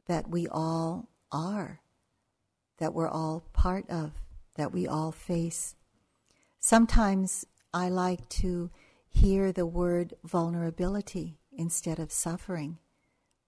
that 0.06 0.28
we 0.28 0.48
all 0.48 1.08
are, 1.30 1.80
that 2.78 2.94
we're 2.94 3.08
all 3.08 3.44
part 3.52 3.88
of, 3.88 4.12
that 4.56 4.72
we 4.72 4.86
all 4.86 5.12
face. 5.12 5.76
Sometimes 6.58 7.46
I 7.72 7.88
like 7.88 8.28
to 8.30 8.70
hear 9.08 9.52
the 9.52 9.66
word 9.66 10.14
vulnerability 10.24 11.38
instead 11.58 11.98
of 11.98 12.10
suffering 12.10 12.78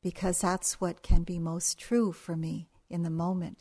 because 0.02 0.40
that's 0.40 0.81
what 0.81 1.02
can 1.02 1.23
be 1.23 1.38
most 1.38 1.79
true 1.79 2.12
for 2.12 2.37
me 2.37 2.69
in 2.88 3.02
the 3.02 3.11
moment. 3.11 3.59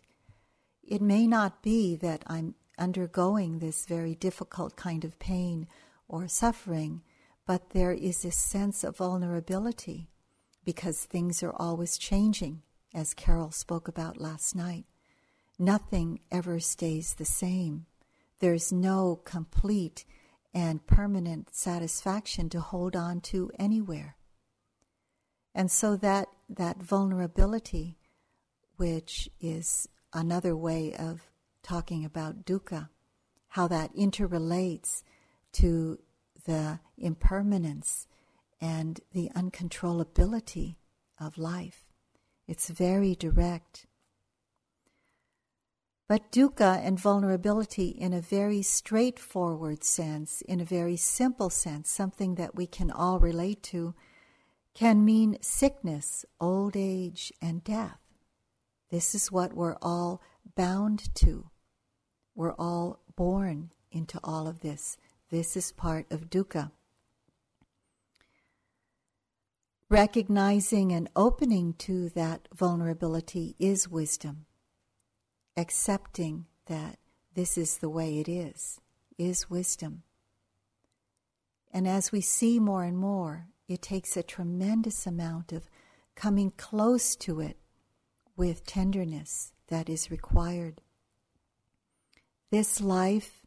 It 0.84 1.02
may 1.02 1.28
not 1.28 1.62
be 1.62 1.96
that 1.98 2.24
I'm 2.28 2.56
undergoing 2.78 3.60
this 3.60 3.86
very 3.86 4.16
difficult 4.16 4.76
kind 4.76 5.04
of 5.04 5.20
pain 5.20 5.68
or 6.08 6.28
suffering, 6.28 7.02
but 7.46 7.72
there 7.72 7.92
is 7.92 8.24
a 8.26 8.32
sense 8.32 8.84
of 8.84 8.98
vulnerability 8.98 10.10
because 10.66 11.04
things 11.04 11.44
are 11.44 11.54
always 11.56 11.98
changing, 11.98 12.62
as 12.94 13.14
Carol 13.14 13.52
spoke 13.52 13.88
about 13.88 14.20
last 14.20 14.56
night. 14.56 14.86
Nothing 15.58 16.22
ever 16.32 16.60
stays 16.60 17.16
the 17.16 17.26
same. 17.26 17.86
There's 18.40 18.72
no 18.72 19.20
complete 19.26 20.06
and 20.54 20.86
permanent 20.88 21.54
satisfaction 21.54 22.50
to 22.50 22.62
hold 22.62 22.96
on 22.96 23.20
to 23.22 23.52
anywhere. 23.60 24.16
And 25.60 25.70
so 25.70 25.98
that, 25.98 26.30
that 26.48 26.82
vulnerability, 26.82 27.98
which 28.78 29.30
is 29.42 29.90
another 30.14 30.56
way 30.56 30.96
of 30.98 31.30
talking 31.64 32.06
about 32.06 32.46
dukkha, 32.46 32.88
how 33.50 33.68
that 33.68 33.94
interrelates 33.94 35.04
to 35.52 36.00
the 36.46 36.80
impermanence 36.98 38.08
and 38.62 39.02
the 39.12 39.30
uncontrollability 39.36 40.78
of 41.20 41.38
life. 41.38 41.90
It's 42.48 42.70
very 42.70 43.14
direct. 43.14 43.86
But 46.08 46.32
dukkha 46.32 46.80
and 46.82 46.98
vulnerability, 46.98 47.90
in 47.90 48.14
a 48.14 48.22
very 48.22 48.62
straightforward 48.62 49.84
sense, 49.84 50.42
in 50.42 50.62
a 50.62 50.66
very 50.80 50.96
simple 50.96 51.50
sense, 51.50 51.90
something 51.92 52.36
that 52.36 52.56
we 52.56 52.66
can 52.66 52.90
all 52.90 53.20
relate 53.20 53.62
to, 53.64 53.94
can 54.74 55.04
mean 55.04 55.38
sickness, 55.42 56.26
old 56.40 56.76
age, 56.76 57.34
and 57.42 57.64
death. 57.64 58.00
This 58.90 59.14
is 59.14 59.32
what 59.32 59.54
we're 59.54 59.78
all 59.82 60.22
bound 60.56 61.14
to. 61.16 61.50
We're 62.36 62.54
all 62.54 63.00
born 63.16 63.72
into 63.92 64.20
all 64.24 64.48
of 64.48 64.62
this. 64.62 64.98
This 65.30 65.58
is 65.58 65.72
part 65.72 66.06
of 66.12 66.30
dukkha. 66.30 66.72
Recognizing 69.90 70.92
and 70.92 71.10
opening 71.16 71.74
to 71.80 72.10
that 72.10 72.48
vulnerability 72.54 73.56
is 73.60 73.90
wisdom. 73.90 74.46
Accepting 75.58 76.46
that 76.68 77.00
this 77.34 77.58
is 77.58 77.78
the 77.78 77.90
way 77.90 78.20
it 78.20 78.30
is, 78.30 78.80
is 79.18 79.50
wisdom. 79.50 80.04
And 81.72 81.88
as 81.88 82.12
we 82.12 82.22
see 82.22 82.60
more 82.60 82.84
and 82.84 82.98
more, 82.98 83.48
it 83.70 83.84
takes 83.84 84.18
a 84.18 84.24
tremendous 84.24 85.06
amount 85.06 85.54
of 85.54 85.70
coming 86.16 86.52
close 86.58 87.16
to 87.16 87.40
it 87.40 87.58
with 88.36 88.66
tenderness 88.66 89.54
that 89.68 89.88
is 89.88 90.10
required. 90.10 90.82
This 92.50 92.82
life 92.82 93.46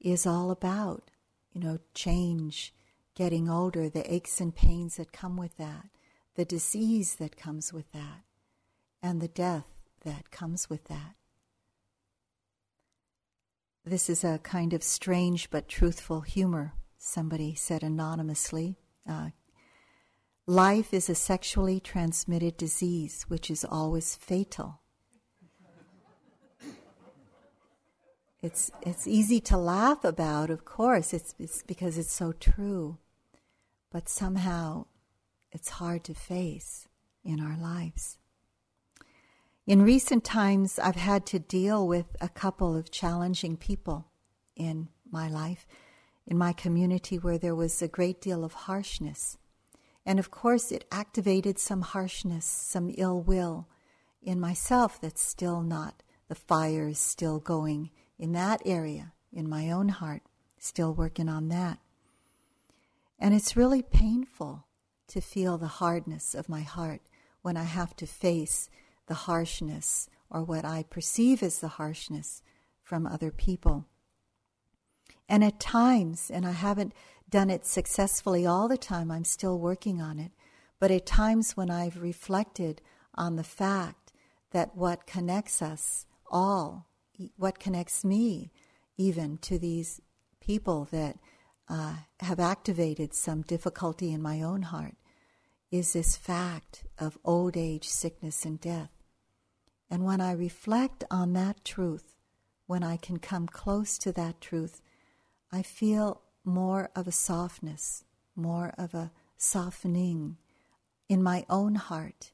is 0.00 0.26
all 0.26 0.52
about, 0.52 1.10
you 1.52 1.60
know, 1.60 1.80
change, 1.92 2.72
getting 3.16 3.50
older, 3.50 3.88
the 3.88 4.10
aches 4.12 4.40
and 4.40 4.54
pains 4.54 4.96
that 4.96 5.12
come 5.12 5.36
with 5.36 5.56
that, 5.56 5.88
the 6.36 6.44
disease 6.44 7.16
that 7.16 7.36
comes 7.36 7.72
with 7.72 7.90
that, 7.92 8.22
and 9.02 9.20
the 9.20 9.28
death 9.28 9.66
that 10.04 10.30
comes 10.30 10.70
with 10.70 10.84
that. 10.84 11.16
This 13.84 14.08
is 14.08 14.22
a 14.22 14.38
kind 14.38 14.72
of 14.72 14.84
strange 14.84 15.50
but 15.50 15.66
truthful 15.66 16.20
humor, 16.20 16.74
somebody 16.96 17.54
said 17.56 17.82
anonymously. 17.82 18.76
Uh, 19.08 19.30
Life 20.48 20.94
is 20.94 21.10
a 21.10 21.14
sexually 21.14 21.78
transmitted 21.78 22.56
disease 22.56 23.26
which 23.28 23.50
is 23.50 23.66
always 23.66 24.16
fatal. 24.16 24.80
It's, 28.40 28.70
it's 28.80 29.06
easy 29.06 29.40
to 29.42 29.58
laugh 29.58 30.04
about, 30.04 30.48
of 30.48 30.64
course, 30.64 31.12
it's, 31.12 31.34
it's 31.38 31.62
because 31.62 31.98
it's 31.98 32.10
so 32.10 32.32
true 32.32 32.96
but 33.92 34.08
somehow 34.08 34.86
it's 35.52 35.68
hard 35.68 36.02
to 36.04 36.14
face 36.14 36.88
in 37.22 37.40
our 37.40 37.58
lives. 37.58 38.16
In 39.66 39.82
recent 39.82 40.24
times, 40.24 40.78
I've 40.78 40.96
had 40.96 41.26
to 41.26 41.38
deal 41.38 41.86
with 41.86 42.16
a 42.22 42.28
couple 42.30 42.74
of 42.74 42.90
challenging 42.90 43.58
people 43.58 44.06
in 44.56 44.88
my 45.10 45.28
life, 45.28 45.66
in 46.26 46.38
my 46.38 46.54
community, 46.54 47.18
where 47.18 47.36
there 47.36 47.54
was 47.54 47.82
a 47.82 47.88
great 47.88 48.22
deal 48.22 48.44
of 48.44 48.54
harshness. 48.54 49.36
And 50.06 50.18
of 50.18 50.30
course, 50.30 50.72
it 50.72 50.86
activated 50.90 51.58
some 51.58 51.82
harshness, 51.82 52.44
some 52.44 52.94
ill 52.96 53.20
will 53.20 53.68
in 54.22 54.40
myself 54.40 55.00
that's 55.00 55.22
still 55.22 55.62
not, 55.62 56.02
the 56.28 56.34
fire 56.34 56.88
is 56.88 56.98
still 56.98 57.38
going 57.38 57.90
in 58.18 58.32
that 58.32 58.60
area, 58.64 59.12
in 59.32 59.48
my 59.48 59.70
own 59.70 59.88
heart, 59.88 60.22
still 60.58 60.92
working 60.92 61.28
on 61.28 61.48
that. 61.48 61.78
And 63.18 63.34
it's 63.34 63.56
really 63.56 63.82
painful 63.82 64.66
to 65.08 65.20
feel 65.20 65.58
the 65.58 65.66
hardness 65.66 66.34
of 66.34 66.48
my 66.48 66.60
heart 66.60 67.02
when 67.42 67.56
I 67.56 67.64
have 67.64 67.96
to 67.96 68.06
face 68.06 68.68
the 69.06 69.14
harshness 69.14 70.08
or 70.30 70.42
what 70.42 70.64
I 70.64 70.84
perceive 70.84 71.42
as 71.42 71.60
the 71.60 71.68
harshness 71.68 72.42
from 72.82 73.06
other 73.06 73.30
people. 73.30 73.86
And 75.28 75.44
at 75.44 75.60
times, 75.60 76.30
and 76.30 76.46
I 76.46 76.52
haven't 76.52 76.92
done 77.28 77.50
it 77.50 77.66
successfully 77.66 78.46
all 78.46 78.68
the 78.68 78.78
time, 78.78 79.10
I'm 79.10 79.24
still 79.24 79.58
working 79.58 80.00
on 80.00 80.18
it, 80.18 80.32
but 80.78 80.90
at 80.90 81.06
times 81.06 81.56
when 81.56 81.70
I've 81.70 82.00
reflected 82.00 82.80
on 83.14 83.36
the 83.36 83.44
fact 83.44 84.12
that 84.52 84.76
what 84.76 85.06
connects 85.06 85.60
us 85.60 86.06
all, 86.30 86.88
what 87.36 87.58
connects 87.58 88.04
me 88.04 88.50
even 88.96 89.38
to 89.38 89.58
these 89.58 90.00
people 90.40 90.88
that 90.90 91.18
uh, 91.68 91.96
have 92.20 92.40
activated 92.40 93.12
some 93.12 93.42
difficulty 93.42 94.12
in 94.12 94.22
my 94.22 94.40
own 94.40 94.62
heart 94.62 94.94
is 95.70 95.92
this 95.92 96.16
fact 96.16 96.84
of 96.98 97.18
old 97.24 97.56
age, 97.56 97.86
sickness, 97.86 98.44
and 98.44 98.60
death. 98.60 98.90
And 99.90 100.04
when 100.04 100.20
I 100.20 100.32
reflect 100.32 101.04
on 101.10 101.34
that 101.34 101.64
truth, 101.64 102.16
when 102.66 102.82
I 102.82 102.96
can 102.96 103.18
come 103.18 103.46
close 103.46 103.98
to 103.98 104.12
that 104.12 104.40
truth, 104.40 104.80
I 105.52 105.62
feel 105.62 106.22
more 106.48 106.90
of 106.96 107.06
a 107.06 107.12
softness, 107.12 108.04
more 108.34 108.72
of 108.76 108.94
a 108.94 109.12
softening 109.36 110.36
in 111.08 111.22
my 111.22 111.44
own 111.48 111.76
heart, 111.76 112.32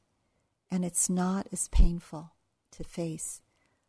and 0.71 0.83
it's 0.83 1.09
not 1.09 1.47
as 1.51 1.67
painful 1.67 2.31
to 2.71 2.83
face. 2.83 3.41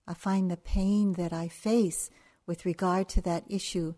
I 0.07 0.15
find 0.15 0.51
the 0.51 0.57
pain 0.57 1.15
that 1.15 1.33
I 1.33 1.49
face 1.49 2.11
with 2.47 2.67
regard 2.67 3.09
to 3.11 3.21
that 3.23 3.45
issue 3.49 3.95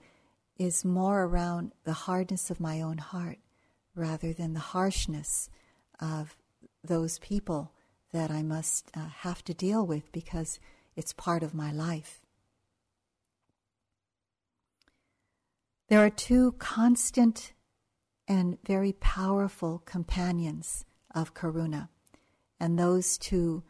is 0.57 0.85
more 0.85 1.25
around 1.25 1.73
the 1.85 1.93
hardness 1.93 2.51
of 2.51 2.61
my 2.61 2.81
own 2.81 2.99
heart 2.99 3.39
rather 3.95 4.33
than 4.33 4.55
the 4.55 4.61
harshness 4.61 5.51
of 6.01 6.37
those 6.83 7.19
people 7.19 7.73
that 8.13 8.31
I 8.31 8.43
must 8.43 8.91
uh, 8.97 9.09
have 9.19 9.45
to 9.45 9.55
deal 9.55 9.87
with 9.87 10.11
because 10.13 10.59
it's 10.97 11.13
part 11.13 11.43
of 11.43 11.55
my 11.55 11.73
life. 11.73 12.21
There 15.89 16.05
are 16.05 16.11
two 16.11 16.53
constant 16.53 17.55
and 18.27 18.59
very 18.67 18.93
powerful 18.93 19.79
companions 19.87 20.85
of 21.15 21.33
karuna, 21.33 21.89
and 22.61 22.79
those 22.79 23.17
two 23.17 23.63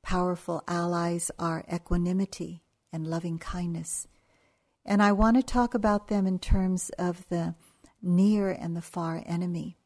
powerful 0.00 0.62
allies 0.68 1.32
are 1.36 1.64
equanimity 1.72 2.62
and 2.92 3.08
loving 3.08 3.38
kindness. 3.38 4.06
And 4.84 5.02
I 5.02 5.10
want 5.10 5.36
to 5.36 5.42
talk 5.42 5.74
about 5.74 6.06
them 6.06 6.28
in 6.28 6.38
terms 6.38 6.90
of 6.90 7.28
the 7.28 7.56
near 8.00 8.50
and 8.50 8.76
the 8.76 8.82
far 8.82 9.24
enemy, 9.26 9.76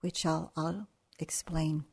which 0.00 0.26
I'll, 0.26 0.52
I'll 0.56 0.88
explain. 1.18 1.84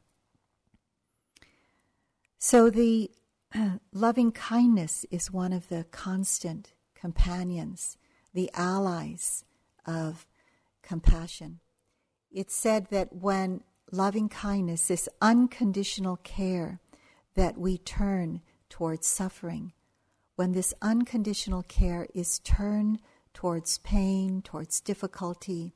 So, 2.38 2.69
the 2.69 3.12
uh, 3.56 3.78
loving 3.93 4.34
kindness 4.34 5.06
is 5.10 5.32
one 5.32 5.54
of 5.54 5.69
the 5.69 5.86
constant 5.86 6.73
companions, 6.95 7.95
the 8.36 8.52
allies 8.54 9.45
of 9.88 10.28
compassion. 10.84 11.62
It's 12.30 12.54
said 12.54 12.88
that 12.91 13.15
when 13.15 13.62
loving 13.91 14.28
kindness, 14.28 14.89
this 14.89 15.08
unconditional 15.21 16.17
care 16.17 16.82
that 17.36 17.58
we 17.58 17.78
turn 17.78 18.41
towards 18.69 19.08
suffering, 19.08 19.71
when 20.36 20.52
this 20.52 20.74
unconditional 20.82 21.63
care 21.63 22.08
is 22.13 22.39
turned 22.39 23.00
towards 23.34 23.78
pain, 23.80 24.41
towards 24.41 24.82
difficulty, 24.82 25.74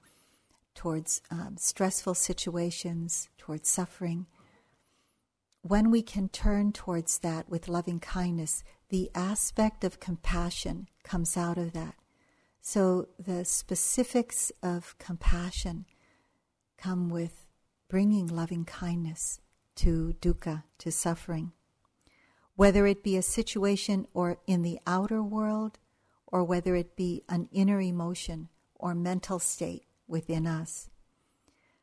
towards 0.75 1.21
um, 1.31 1.55
stressful 1.57 2.13
situations, 2.13 3.29
towards 3.37 3.69
suffering, 3.69 4.25
when 5.61 5.91
we 5.91 6.01
can 6.01 6.27
turn 6.27 6.73
towards 6.73 7.19
that 7.19 7.47
with 7.49 7.69
loving 7.69 8.01
kindness, 8.01 8.65
the 8.89 9.09
aspect 9.15 9.85
of 9.85 10.01
compassion 10.01 10.89
comes 11.03 11.37
out 11.37 11.57
of 11.57 11.71
that. 11.71 11.95
So 12.71 13.07
the 13.17 13.45
specifics 13.45 14.51
of 14.61 14.95
compassion 14.99 15.85
come 16.77 17.09
with 17.09 17.47
bringing 17.89 18.27
loving 18.27 18.63
kindness 18.63 19.41
to 19.77 20.13
dukkha, 20.21 20.65
to 20.77 20.91
suffering. 20.91 21.51
Whether 22.55 22.85
it 22.85 23.01
be 23.01 23.17
a 23.17 23.23
situation 23.23 24.05
or 24.13 24.37
in 24.45 24.61
the 24.61 24.77
outer 24.85 25.23
world, 25.23 25.79
or 26.27 26.43
whether 26.43 26.75
it 26.75 26.95
be 26.95 27.23
an 27.27 27.49
inner 27.51 27.81
emotion 27.81 28.49
or 28.75 28.93
mental 28.93 29.39
state 29.39 29.85
within 30.07 30.45
us. 30.45 30.91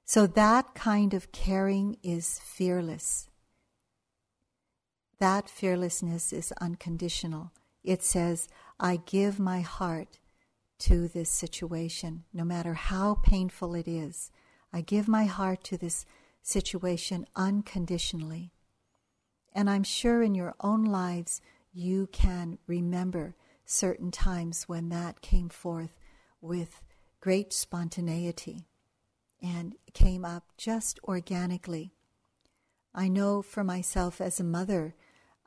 So 0.05 0.29
that 0.29 0.77
kind 0.77 1.15
of 1.15 1.33
caring 1.33 1.97
is 2.05 2.39
fearless. 2.39 3.29
That 5.19 5.51
fearlessness 5.51 6.33
is 6.33 6.53
unconditional. 6.61 7.51
It 7.83 8.05
says, 8.05 8.47
I 8.79 9.01
give 9.05 9.41
my 9.41 9.63
heart 9.63 10.21
to 10.79 11.09
this 11.09 11.31
situation, 11.31 12.25
no 12.33 12.45
matter 12.45 12.75
how 12.75 13.15
painful 13.23 13.75
it 13.75 13.89
is. 13.89 14.31
I 14.73 14.81
give 14.81 15.09
my 15.09 15.25
heart 15.25 15.65
to 15.65 15.77
this 15.77 16.05
situation 16.43 17.27
unconditionally. 17.35 18.53
And 19.55 19.71
I'm 19.71 19.85
sure 19.85 20.23
in 20.23 20.35
your 20.35 20.55
own 20.61 20.85
lives 20.85 21.41
you 21.73 22.09
can 22.13 22.59
remember 22.67 23.35
certain 23.65 24.11
times 24.11 24.65
when 24.65 24.89
that 24.91 25.21
came 25.21 25.49
forth 25.49 25.99
with 26.41 26.83
great 27.21 27.53
spontaneity 27.53 28.67
and 29.43 29.75
came 29.93 30.25
up 30.25 30.45
just 30.57 31.01
organically. 31.05 31.93
I 32.95 33.09
know 33.09 33.43
for 33.43 33.65
myself 33.65 34.21
as 34.21 34.41
a 34.41 34.45
mother, 34.45 34.95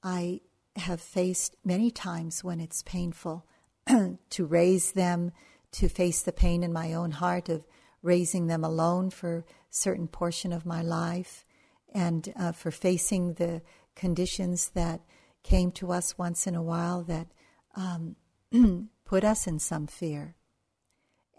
I 0.04 0.42
have 0.76 1.02
faced 1.02 1.56
many 1.64 1.92
times 1.92 2.44
when 2.44 2.60
it's 2.60 2.84
painful 2.84 3.46
to 4.30 4.46
raise 4.46 4.92
them, 4.94 5.32
to 5.72 5.90
face 5.90 6.22
the 6.22 6.32
pain 6.32 6.64
in 6.64 6.74
my 6.74 6.94
own 6.94 7.12
heart 7.12 7.50
of 7.50 7.66
raising 8.02 8.48
them 8.48 8.64
alone 8.64 9.10
for 9.10 9.46
certain 9.70 10.08
portion 10.08 10.54
of 10.54 10.66
my 10.66 10.82
life, 10.82 11.46
and 11.94 12.34
uh, 12.36 12.52
for 12.52 12.72
facing 12.72 13.34
the 13.34 13.62
conditions 13.96 14.70
that 14.70 15.02
came 15.44 15.72
to 15.72 15.92
us 15.92 16.18
once 16.18 16.48
in 16.48 16.56
a 16.56 16.64
while 16.64 17.04
that 17.04 17.28
um, 17.76 18.16
put 19.06 19.24
us 19.24 19.48
in 19.48 19.60
some 19.60 19.88
fear. 19.88 20.36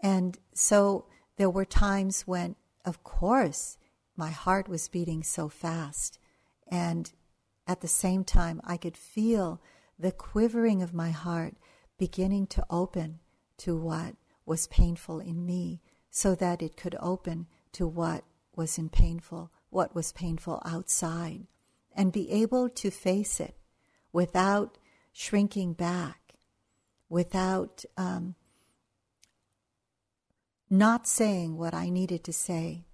And 0.01 0.37
so 0.53 1.05
there 1.37 1.49
were 1.49 1.65
times 1.65 2.21
when, 2.21 2.55
of 2.85 3.03
course, 3.03 3.77
my 4.15 4.29
heart 4.29 4.67
was 4.67 4.89
beating 4.89 5.23
so 5.23 5.49
fast. 5.49 6.19
And 6.67 7.11
at 7.67 7.81
the 7.81 7.87
same 7.87 8.23
time, 8.23 8.61
I 8.63 8.77
could 8.77 8.97
feel 8.97 9.61
the 9.97 10.11
quivering 10.11 10.81
of 10.81 10.93
my 10.93 11.11
heart 11.11 11.55
beginning 12.01 12.47
to 12.47 12.65
open 12.67 13.19
to 13.57 13.77
what 13.77 14.15
was 14.43 14.65
painful 14.65 15.19
in 15.19 15.45
me 15.45 15.79
so 16.09 16.33
that 16.33 16.59
it 16.59 16.75
could 16.75 16.95
open 16.99 17.45
to 17.71 17.85
what 17.85 18.23
was 18.55 18.79
in 18.79 18.89
painful, 18.89 19.51
what 19.69 19.93
was 19.93 20.11
painful 20.11 20.59
outside, 20.65 21.45
and 21.95 22.11
be 22.11 22.31
able 22.31 22.67
to 22.67 22.89
face 22.89 23.39
it 23.39 23.55
without 24.11 24.79
shrinking 25.13 25.73
back, 25.73 26.33
without 27.07 27.85
um, 27.97 28.33
not 30.71 31.05
saying 31.05 31.55
what 31.55 31.75
I 31.75 31.89
needed 31.89 32.23
to 32.23 32.33
say, 32.33 32.87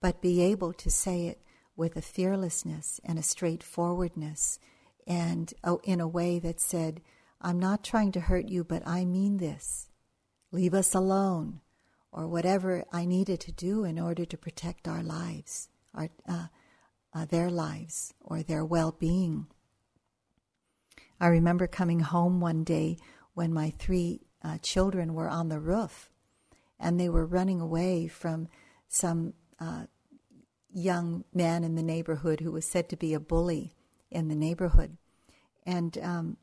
but 0.00 0.20
be 0.20 0.42
able 0.42 0.72
to 0.72 0.90
say 0.90 1.28
it 1.28 1.40
with 1.76 1.96
a 1.96 2.02
fearlessness 2.02 3.00
and 3.04 3.20
a 3.20 3.22
straightforwardness 3.22 4.58
and 5.06 5.54
oh, 5.62 5.80
in 5.84 6.00
a 6.00 6.08
way 6.08 6.40
that 6.40 6.58
said, 6.58 7.00
I'm 7.40 7.58
not 7.58 7.84
trying 7.84 8.12
to 8.12 8.20
hurt 8.20 8.48
you, 8.48 8.64
but 8.64 8.86
I 8.86 9.04
mean 9.04 9.36
this. 9.36 9.88
Leave 10.50 10.74
us 10.74 10.94
alone, 10.94 11.60
or 12.10 12.26
whatever 12.26 12.84
I 12.92 13.04
needed 13.04 13.40
to 13.40 13.52
do 13.52 13.84
in 13.84 13.98
order 13.98 14.24
to 14.24 14.36
protect 14.36 14.88
our 14.88 15.02
lives, 15.02 15.68
our, 15.94 16.08
uh, 16.28 16.46
uh, 17.14 17.24
their 17.26 17.50
lives, 17.50 18.14
or 18.20 18.42
their 18.42 18.64
well 18.64 18.96
being. 18.98 19.46
I 21.20 21.28
remember 21.28 21.66
coming 21.66 22.00
home 22.00 22.40
one 22.40 22.64
day 22.64 22.96
when 23.34 23.52
my 23.52 23.70
three 23.70 24.20
uh, 24.42 24.58
children 24.58 25.14
were 25.14 25.28
on 25.28 25.48
the 25.48 25.58
roof 25.58 26.10
and 26.78 26.98
they 26.98 27.08
were 27.08 27.26
running 27.26 27.60
away 27.60 28.06
from 28.06 28.48
some 28.88 29.34
uh, 29.60 29.84
young 30.72 31.24
man 31.34 31.64
in 31.64 31.74
the 31.74 31.82
neighborhood 31.82 32.40
who 32.40 32.52
was 32.52 32.64
said 32.64 32.88
to 32.88 32.96
be 32.96 33.14
a 33.14 33.20
bully 33.20 33.74
in 34.10 34.28
the 34.28 34.36
neighborhood. 34.36 34.96
And 35.66 35.98
um, 35.98 36.36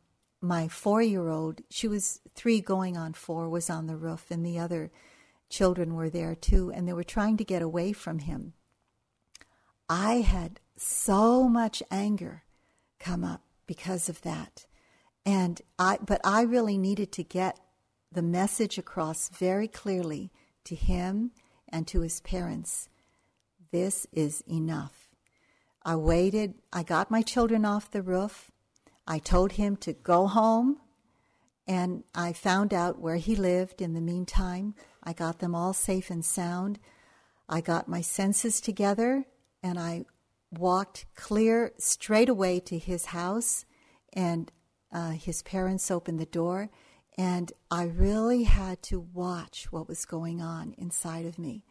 my 0.46 0.68
four 0.68 1.02
year 1.02 1.30
old, 1.30 1.62
she 1.70 1.88
was 1.88 2.22
three 2.36 2.62
going 2.62 2.98
on 2.98 3.14
four, 3.14 3.50
was 3.50 3.70
on 3.70 3.88
the 3.88 3.98
roof, 3.98 4.28
and 4.30 4.46
the 4.46 4.60
other 4.60 4.92
children 5.50 5.96
were 5.96 6.10
there 6.10 6.36
too, 6.36 6.72
and 6.72 6.88
they 6.88 6.94
were 6.94 7.04
trying 7.04 7.38
to 7.38 7.44
get 7.44 7.62
away 7.62 7.94
from 7.94 8.20
him. 8.20 8.54
I 9.90 10.16
had 10.16 10.60
so 10.78 11.48
much 11.48 11.84
anger 11.92 12.44
come 13.00 13.24
up 13.24 13.42
because 13.68 14.10
of 14.10 14.22
that. 14.22 14.66
And 15.26 15.62
I, 15.80 15.98
but 16.06 16.22
I 16.24 16.42
really 16.42 16.78
needed 16.78 17.12
to 17.14 17.24
get 17.24 17.60
the 18.12 18.22
message 18.22 18.78
across 18.78 19.30
very 19.30 19.68
clearly 19.68 20.32
to 20.66 20.76
him 20.76 21.32
and 21.70 21.88
to 21.88 22.02
his 22.02 22.22
parents. 22.22 22.90
This 23.72 24.08
is 24.12 24.44
enough. 24.48 25.10
I 25.84 25.96
waited. 25.96 26.56
I 26.72 26.84
got 26.84 27.12
my 27.12 27.22
children 27.22 27.66
off 27.66 27.92
the 27.92 28.02
roof. 28.02 28.52
I 29.08 29.20
told 29.20 29.54
him 29.54 29.76
to 29.78 29.94
go 29.94 30.28
home, 30.28 30.78
and 31.68 32.04
I 32.14 32.34
found 32.34 32.74
out 32.74 33.00
where 33.00 33.18
he 33.18 33.36
lived 33.36 33.82
in 33.82 33.94
the 33.94 34.02
meantime. 34.02 34.76
I 35.04 35.14
got 35.14 35.40
them 35.40 35.54
all 35.54 35.74
safe 35.74 36.10
and 36.10 36.26
sound. 36.26 36.80
I 37.48 37.62
got 37.62 37.88
my 37.88 38.02
senses 38.02 38.60
together, 38.60 39.26
and 39.62 39.80
I 39.80 40.06
walked 40.52 41.06
clear 41.16 41.74
straight 41.78 42.30
away 42.30 42.60
to 42.62 42.78
his 42.78 43.06
house, 43.06 43.66
and 44.14 44.52
uh, 44.92 45.12
his 45.12 45.44
parents 45.44 45.92
opened 45.92 46.20
the 46.20 46.26
door, 46.26 46.70
and 47.18 47.52
I 47.70 47.84
really 47.84 48.44
had 48.44 48.82
to 48.84 49.00
watch 49.00 49.72
what 49.72 49.88
was 49.88 50.06
going 50.06 50.42
on 50.42 50.74
inside 50.78 51.26
of 51.26 51.38
me 51.38 51.64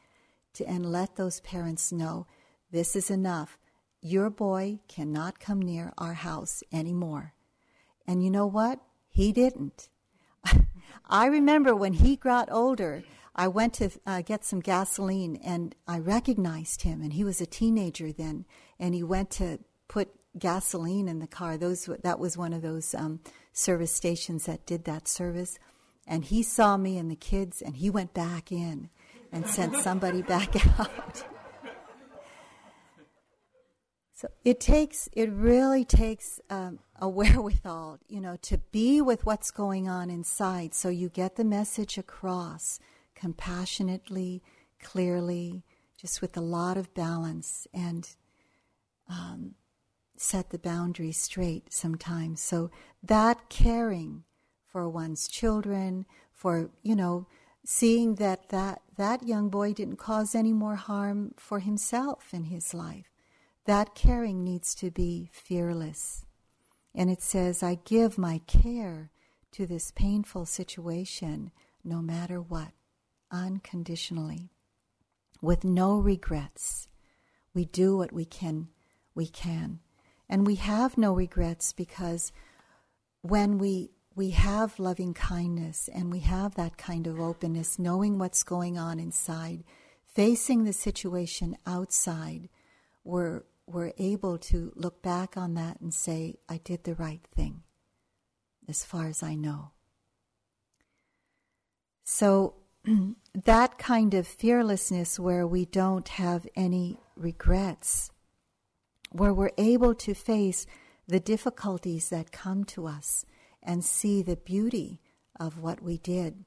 to, 0.54 0.64
and 0.68 0.90
let 0.90 1.16
those 1.16 1.40
parents 1.40 1.92
know 1.92 2.26
this 2.70 2.96
is 2.96 3.10
enough. 3.10 3.58
Your 4.06 4.28
boy 4.28 4.80
cannot 4.86 5.40
come 5.40 5.62
near 5.62 5.90
our 5.96 6.12
house 6.12 6.62
anymore. 6.70 7.32
And 8.06 8.22
you 8.22 8.30
know 8.30 8.44
what? 8.44 8.80
He 9.08 9.32
didn't. 9.32 9.88
I 11.08 11.24
remember 11.24 11.74
when 11.74 11.94
he 11.94 12.16
got 12.16 12.52
older, 12.52 13.02
I 13.34 13.48
went 13.48 13.72
to 13.74 13.88
uh, 14.06 14.20
get 14.20 14.44
some 14.44 14.60
gasoline 14.60 15.36
and 15.36 15.74
I 15.88 16.00
recognized 16.00 16.82
him, 16.82 17.00
and 17.00 17.14
he 17.14 17.24
was 17.24 17.40
a 17.40 17.46
teenager 17.46 18.12
then, 18.12 18.44
and 18.78 18.94
he 18.94 19.02
went 19.02 19.30
to 19.30 19.60
put 19.88 20.10
gasoline 20.38 21.08
in 21.08 21.20
the 21.20 21.26
car. 21.26 21.56
Those 21.56 21.88
that 22.02 22.18
was 22.18 22.36
one 22.36 22.52
of 22.52 22.60
those 22.60 22.94
um, 22.94 23.20
service 23.54 23.92
stations 23.92 24.44
that 24.44 24.66
did 24.66 24.84
that 24.84 25.08
service. 25.08 25.58
And 26.06 26.26
he 26.26 26.42
saw 26.42 26.76
me 26.76 26.98
and 26.98 27.10
the 27.10 27.16
kids, 27.16 27.62
and 27.62 27.74
he 27.76 27.88
went 27.88 28.12
back 28.12 28.52
in 28.52 28.90
and 29.32 29.46
sent 29.46 29.76
somebody 29.76 30.20
back 30.20 30.54
out. 30.78 31.24
So 34.14 34.28
it 34.44 34.60
takes, 34.60 35.08
it 35.12 35.28
really 35.30 35.84
takes 35.84 36.40
um, 36.48 36.78
a 37.00 37.08
wherewithal, 37.08 37.98
you 38.08 38.20
know, 38.20 38.36
to 38.42 38.58
be 38.58 39.00
with 39.00 39.26
what's 39.26 39.50
going 39.50 39.88
on 39.88 40.08
inside 40.08 40.72
so 40.72 40.88
you 40.88 41.08
get 41.08 41.34
the 41.34 41.44
message 41.44 41.98
across 41.98 42.78
compassionately, 43.16 44.42
clearly, 44.80 45.64
just 46.00 46.22
with 46.22 46.36
a 46.36 46.40
lot 46.40 46.76
of 46.76 46.94
balance 46.94 47.66
and 47.74 48.14
um, 49.08 49.54
set 50.16 50.50
the 50.50 50.58
boundaries 50.58 51.18
straight 51.18 51.72
sometimes. 51.72 52.40
So 52.40 52.70
that 53.02 53.48
caring 53.48 54.22
for 54.66 54.88
one's 54.88 55.26
children, 55.26 56.06
for, 56.32 56.70
you 56.82 56.94
know, 56.94 57.26
seeing 57.64 58.16
that 58.16 58.50
that, 58.50 58.82
that 58.96 59.26
young 59.26 59.48
boy 59.48 59.72
didn't 59.72 59.96
cause 59.96 60.34
any 60.34 60.52
more 60.52 60.76
harm 60.76 61.34
for 61.36 61.60
himself 61.60 62.32
in 62.32 62.44
his 62.44 62.74
life. 62.74 63.13
That 63.66 63.94
caring 63.94 64.44
needs 64.44 64.74
to 64.76 64.90
be 64.90 65.30
fearless. 65.32 66.26
And 66.94 67.10
it 67.10 67.22
says, 67.22 67.62
I 67.62 67.78
give 67.84 68.18
my 68.18 68.38
care 68.46 69.10
to 69.52 69.66
this 69.66 69.90
painful 69.90 70.46
situation 70.46 71.50
no 71.82 72.00
matter 72.00 72.40
what, 72.40 72.72
unconditionally, 73.30 74.50
with 75.40 75.64
no 75.64 75.98
regrets. 75.98 76.88
We 77.54 77.64
do 77.64 77.96
what 77.96 78.12
we 78.12 78.24
can, 78.24 78.68
we 79.14 79.26
can. 79.26 79.80
And 80.28 80.46
we 80.46 80.56
have 80.56 80.98
no 80.98 81.12
regrets 81.12 81.72
because 81.72 82.32
when 83.22 83.58
we 83.58 83.90
we 84.16 84.30
have 84.30 84.78
loving 84.78 85.12
kindness 85.12 85.88
and 85.92 86.12
we 86.12 86.20
have 86.20 86.54
that 86.54 86.76
kind 86.76 87.08
of 87.08 87.18
openness, 87.18 87.80
knowing 87.80 88.16
what's 88.16 88.44
going 88.44 88.78
on 88.78 89.00
inside, 89.00 89.64
facing 90.06 90.62
the 90.62 90.72
situation 90.72 91.56
outside, 91.66 92.48
we're 93.02 93.42
we're 93.66 93.92
able 93.98 94.38
to 94.38 94.72
look 94.74 95.02
back 95.02 95.36
on 95.36 95.54
that 95.54 95.80
and 95.80 95.92
say, 95.92 96.36
I 96.48 96.58
did 96.58 96.84
the 96.84 96.94
right 96.94 97.22
thing, 97.24 97.62
as 98.68 98.84
far 98.84 99.06
as 99.06 99.22
I 99.22 99.34
know. 99.34 99.72
So, 102.04 102.54
that 103.34 103.78
kind 103.78 104.12
of 104.14 104.26
fearlessness 104.26 105.18
where 105.18 105.46
we 105.46 105.64
don't 105.64 106.08
have 106.08 106.46
any 106.54 106.98
regrets, 107.16 108.10
where 109.10 109.32
we're 109.32 109.50
able 109.56 109.94
to 109.94 110.14
face 110.14 110.66
the 111.06 111.20
difficulties 111.20 112.10
that 112.10 112.32
come 112.32 112.64
to 112.64 112.86
us 112.86 113.24
and 113.62 113.84
see 113.84 114.22
the 114.22 114.36
beauty 114.36 115.00
of 115.40 115.58
what 115.58 115.82
we 115.82 115.96
did, 115.98 116.44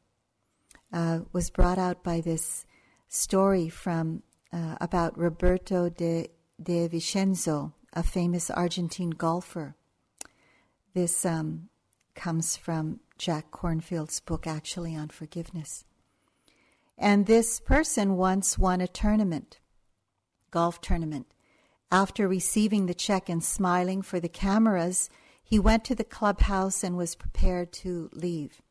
uh, 0.94 1.20
was 1.34 1.50
brought 1.50 1.80
out 1.80 2.04
by 2.04 2.22
this 2.22 2.66
story 3.08 3.70
from 3.70 4.22
uh, 4.54 4.76
about 4.80 5.18
Roberto 5.18 5.90
de, 5.90 6.28
de 6.62 6.88
Vicenzo, 6.88 7.74
a 7.94 8.04
famous 8.04 8.50
Argentine 8.50 9.12
golfer. 9.12 9.76
This 10.94 11.26
um, 11.26 11.70
comes 12.16 12.58
from 12.58 13.00
Jack 13.18 13.52
Kornfield's 13.52 14.20
book, 14.20 14.48
actually, 14.48 14.96
on 14.96 15.10
forgiveness. 15.10 15.86
And 16.98 17.26
this 17.26 17.60
person 17.60 18.18
once 18.18 18.58
won 18.58 18.82
a 18.82 18.88
tournament, 18.88 19.60
golf 20.50 20.82
tournament. 20.82 21.28
After 21.92 22.28
receiving 22.28 22.88
the 22.88 22.94
check 22.94 23.30
and 23.30 23.44
smiling 23.44 24.02
for 24.02 24.20
the 24.20 24.28
cameras, 24.28 25.10
he 25.44 25.60
went 25.60 25.86
to 25.86 25.96
the 25.96 26.04
clubhouse 26.04 26.84
and 26.84 26.98
was 26.98 27.16
prepared 27.16 27.72
to 27.74 28.10
leave. 28.14 28.62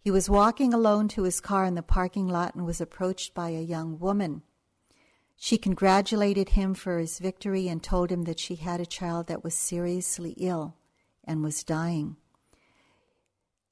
He 0.00 0.10
was 0.10 0.30
walking 0.30 0.72
alone 0.72 1.08
to 1.08 1.24
his 1.24 1.40
car 1.40 1.66
in 1.66 1.74
the 1.74 1.82
parking 1.82 2.26
lot 2.26 2.54
and 2.54 2.64
was 2.64 2.80
approached 2.80 3.34
by 3.34 3.50
a 3.50 3.60
young 3.60 3.98
woman. 3.98 4.42
She 5.42 5.56
congratulated 5.56 6.50
him 6.50 6.74
for 6.74 6.98
his 6.98 7.18
victory 7.18 7.66
and 7.66 7.82
told 7.82 8.12
him 8.12 8.24
that 8.24 8.38
she 8.38 8.56
had 8.56 8.78
a 8.78 8.84
child 8.84 9.26
that 9.28 9.42
was 9.42 9.54
seriously 9.54 10.34
ill 10.36 10.76
and 11.24 11.42
was 11.42 11.64
dying. 11.64 12.18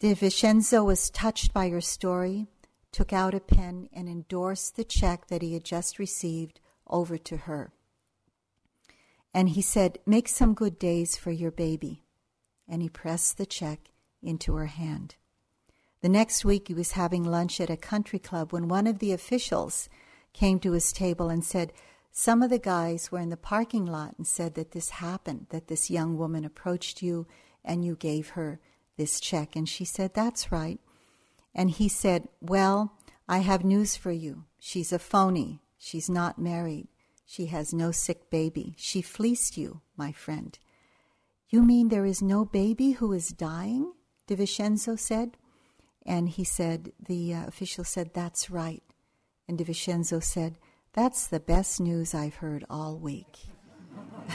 De 0.00 0.14
Vicenzo 0.14 0.82
was 0.82 1.10
touched 1.10 1.52
by 1.52 1.68
her 1.68 1.82
story, 1.82 2.46
took 2.90 3.12
out 3.12 3.34
a 3.34 3.38
pen, 3.40 3.90
and 3.92 4.08
endorsed 4.08 4.76
the 4.76 4.82
check 4.82 5.26
that 5.26 5.42
he 5.42 5.52
had 5.52 5.62
just 5.62 5.98
received 5.98 6.58
over 6.86 7.18
to 7.18 7.36
her. 7.36 7.70
And 9.34 9.50
he 9.50 9.60
said, 9.60 9.98
Make 10.06 10.28
some 10.28 10.54
good 10.54 10.78
days 10.78 11.18
for 11.18 11.30
your 11.30 11.50
baby. 11.50 12.02
And 12.66 12.80
he 12.80 12.88
pressed 12.88 13.36
the 13.36 13.44
check 13.44 13.90
into 14.22 14.54
her 14.54 14.66
hand. 14.66 15.16
The 16.00 16.08
next 16.08 16.46
week, 16.46 16.68
he 16.68 16.74
was 16.74 16.92
having 16.92 17.24
lunch 17.24 17.60
at 17.60 17.68
a 17.68 17.76
country 17.76 18.18
club 18.18 18.54
when 18.54 18.68
one 18.68 18.86
of 18.86 19.00
the 19.00 19.12
officials 19.12 19.90
came 20.38 20.60
to 20.60 20.72
his 20.72 20.92
table 20.92 21.28
and 21.28 21.44
said, 21.44 21.72
Some 22.12 22.42
of 22.42 22.50
the 22.50 22.60
guys 22.60 23.10
were 23.10 23.18
in 23.18 23.28
the 23.28 23.36
parking 23.36 23.84
lot 23.84 24.14
and 24.16 24.26
said 24.26 24.54
that 24.54 24.70
this 24.70 24.90
happened, 24.90 25.46
that 25.50 25.66
this 25.66 25.90
young 25.90 26.16
woman 26.16 26.44
approached 26.44 27.02
you 27.02 27.26
and 27.64 27.84
you 27.84 27.96
gave 27.96 28.30
her 28.30 28.60
this 28.96 29.18
check. 29.18 29.56
And 29.56 29.68
she 29.68 29.84
said, 29.84 30.14
That's 30.14 30.52
right. 30.52 30.78
And 31.54 31.70
he 31.70 31.88
said, 31.88 32.28
Well, 32.40 32.92
I 33.28 33.38
have 33.38 33.64
news 33.64 33.96
for 33.96 34.12
you. 34.12 34.44
She's 34.60 34.92
a 34.92 34.98
phony. 34.98 35.60
She's 35.76 36.08
not 36.08 36.38
married. 36.38 36.86
She 37.26 37.46
has 37.46 37.74
no 37.74 37.90
sick 37.90 38.30
baby. 38.30 38.74
She 38.78 39.02
fleeced 39.02 39.56
you, 39.56 39.80
my 39.96 40.12
friend. 40.12 40.56
You 41.50 41.62
mean 41.62 41.88
there 41.88 42.06
is 42.06 42.22
no 42.22 42.44
baby 42.44 42.92
who 42.92 43.12
is 43.12 43.28
dying? 43.28 43.92
De 44.28 44.36
Vicenzo 44.36 44.94
said. 44.96 45.36
And 46.06 46.28
he 46.28 46.44
said, 46.44 46.92
the 47.00 47.34
uh, 47.34 47.46
official 47.46 47.84
said, 47.84 48.14
That's 48.14 48.50
right. 48.50 48.82
And 49.48 49.56
De 49.56 49.64
Vicenzo 49.64 50.20
said, 50.20 50.58
That's 50.92 51.26
the 51.26 51.40
best 51.40 51.80
news 51.80 52.14
I've 52.14 52.36
heard 52.36 52.64
all 52.68 52.98
week. 52.98 53.38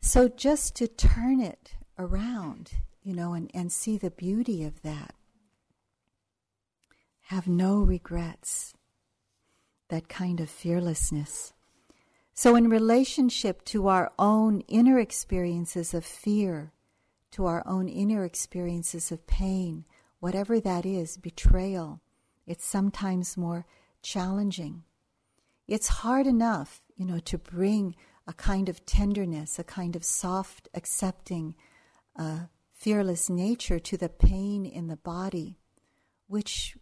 so 0.00 0.28
just 0.28 0.76
to 0.76 0.86
turn 0.86 1.40
it 1.40 1.74
around, 1.98 2.72
you 3.02 3.14
know, 3.14 3.32
and, 3.32 3.50
and 3.54 3.72
see 3.72 3.96
the 3.96 4.10
beauty 4.10 4.62
of 4.62 4.82
that. 4.82 5.14
Have 7.28 7.48
no 7.48 7.78
regrets. 7.78 8.74
That 9.88 10.08
kind 10.08 10.40
of 10.40 10.50
fearlessness. 10.50 11.52
So, 12.34 12.54
in 12.54 12.68
relationship 12.68 13.64
to 13.66 13.88
our 13.88 14.12
own 14.18 14.60
inner 14.68 14.98
experiences 14.98 15.94
of 15.94 16.04
fear, 16.04 16.72
to 17.30 17.46
our 17.46 17.62
own 17.66 17.88
inner 17.88 18.24
experiences 18.24 19.10
of 19.10 19.26
pain, 19.26 19.84
whatever 20.20 20.60
that 20.60 20.84
is, 20.84 21.16
betrayal, 21.16 22.00
it's 22.46 22.64
sometimes 22.64 23.36
more 23.36 23.66
challenging. 24.02 24.84
It's 25.66 25.88
hard 25.88 26.26
enough, 26.26 26.80
you 26.96 27.04
know, 27.04 27.18
to 27.20 27.38
bring 27.38 27.96
a 28.26 28.32
kind 28.32 28.68
of 28.68 28.86
tenderness, 28.86 29.58
a 29.58 29.64
kind 29.64 29.96
of 29.96 30.04
soft, 30.04 30.68
accepting, 30.74 31.54
uh, 32.16 32.46
fearless 32.72 33.28
nature 33.28 33.78
to 33.78 33.96
the 33.96 34.08
pain 34.08 34.64
in 34.64 34.86
the 34.86 34.96
body, 34.96 35.58
which 36.28 36.76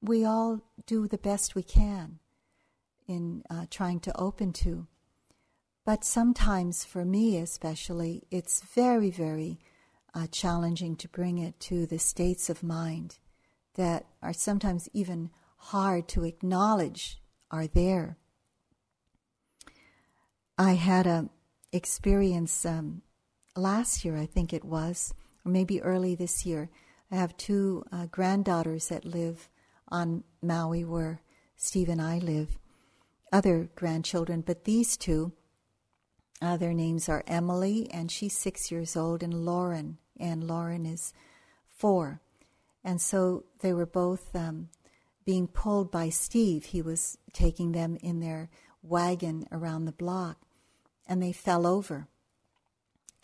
we 0.00 0.24
all 0.24 0.60
do 0.86 1.06
the 1.06 1.18
best 1.18 1.54
we 1.54 1.62
can 1.62 2.18
in 3.06 3.42
uh, 3.50 3.66
trying 3.70 4.00
to 4.00 4.20
open 4.20 4.52
to. 4.52 4.86
But 5.84 6.04
sometimes, 6.04 6.84
for 6.84 7.04
me 7.04 7.38
especially, 7.38 8.24
it's 8.30 8.60
very, 8.62 9.10
very 9.10 9.60
uh, 10.12 10.26
challenging 10.26 10.96
to 10.96 11.08
bring 11.08 11.38
it 11.38 11.60
to 11.60 11.86
the 11.86 11.98
states 11.98 12.50
of 12.50 12.64
mind 12.64 13.18
that 13.76 14.06
are 14.22 14.32
sometimes 14.32 14.88
even 14.92 15.30
hard 15.56 16.08
to 16.08 16.24
acknowledge 16.24 17.20
are 17.50 17.66
there. 17.66 18.18
I 20.58 20.72
had 20.72 21.06
a 21.06 21.28
experience 21.72 22.64
um, 22.64 23.02
last 23.54 24.04
year, 24.04 24.16
I 24.16 24.26
think 24.26 24.52
it 24.52 24.64
was, 24.64 25.12
or 25.44 25.52
maybe 25.52 25.82
early 25.82 26.14
this 26.14 26.46
year. 26.46 26.70
I 27.10 27.16
have 27.16 27.36
two 27.36 27.84
uh, 27.92 28.06
granddaughters 28.06 28.88
that 28.88 29.04
live 29.04 29.48
on 29.88 30.24
Maui 30.42 30.84
where 30.84 31.20
Steve 31.56 31.88
and 31.88 32.02
I 32.02 32.18
live, 32.18 32.58
other 33.32 33.68
grandchildren, 33.74 34.40
but 34.40 34.64
these 34.64 34.96
two, 34.96 35.32
uh, 36.42 36.56
their 36.56 36.74
names 36.74 37.08
are 37.08 37.24
Emily, 37.26 37.88
and 37.90 38.10
she's 38.10 38.36
six 38.36 38.70
years 38.70 38.96
old, 38.96 39.22
and 39.22 39.44
Lauren, 39.44 39.98
and 40.18 40.44
Lauren 40.44 40.84
is 40.84 41.12
four. 41.68 42.20
And 42.86 43.00
so 43.00 43.42
they 43.62 43.72
were 43.72 43.84
both 43.84 44.34
um, 44.36 44.68
being 45.24 45.48
pulled 45.48 45.90
by 45.90 46.08
Steve. 46.08 46.66
He 46.66 46.80
was 46.80 47.18
taking 47.32 47.72
them 47.72 47.98
in 48.00 48.20
their 48.20 48.48
wagon 48.80 49.48
around 49.50 49.86
the 49.86 49.92
block, 49.92 50.38
and 51.08 51.20
they 51.20 51.32
fell 51.32 51.66
over. 51.66 52.06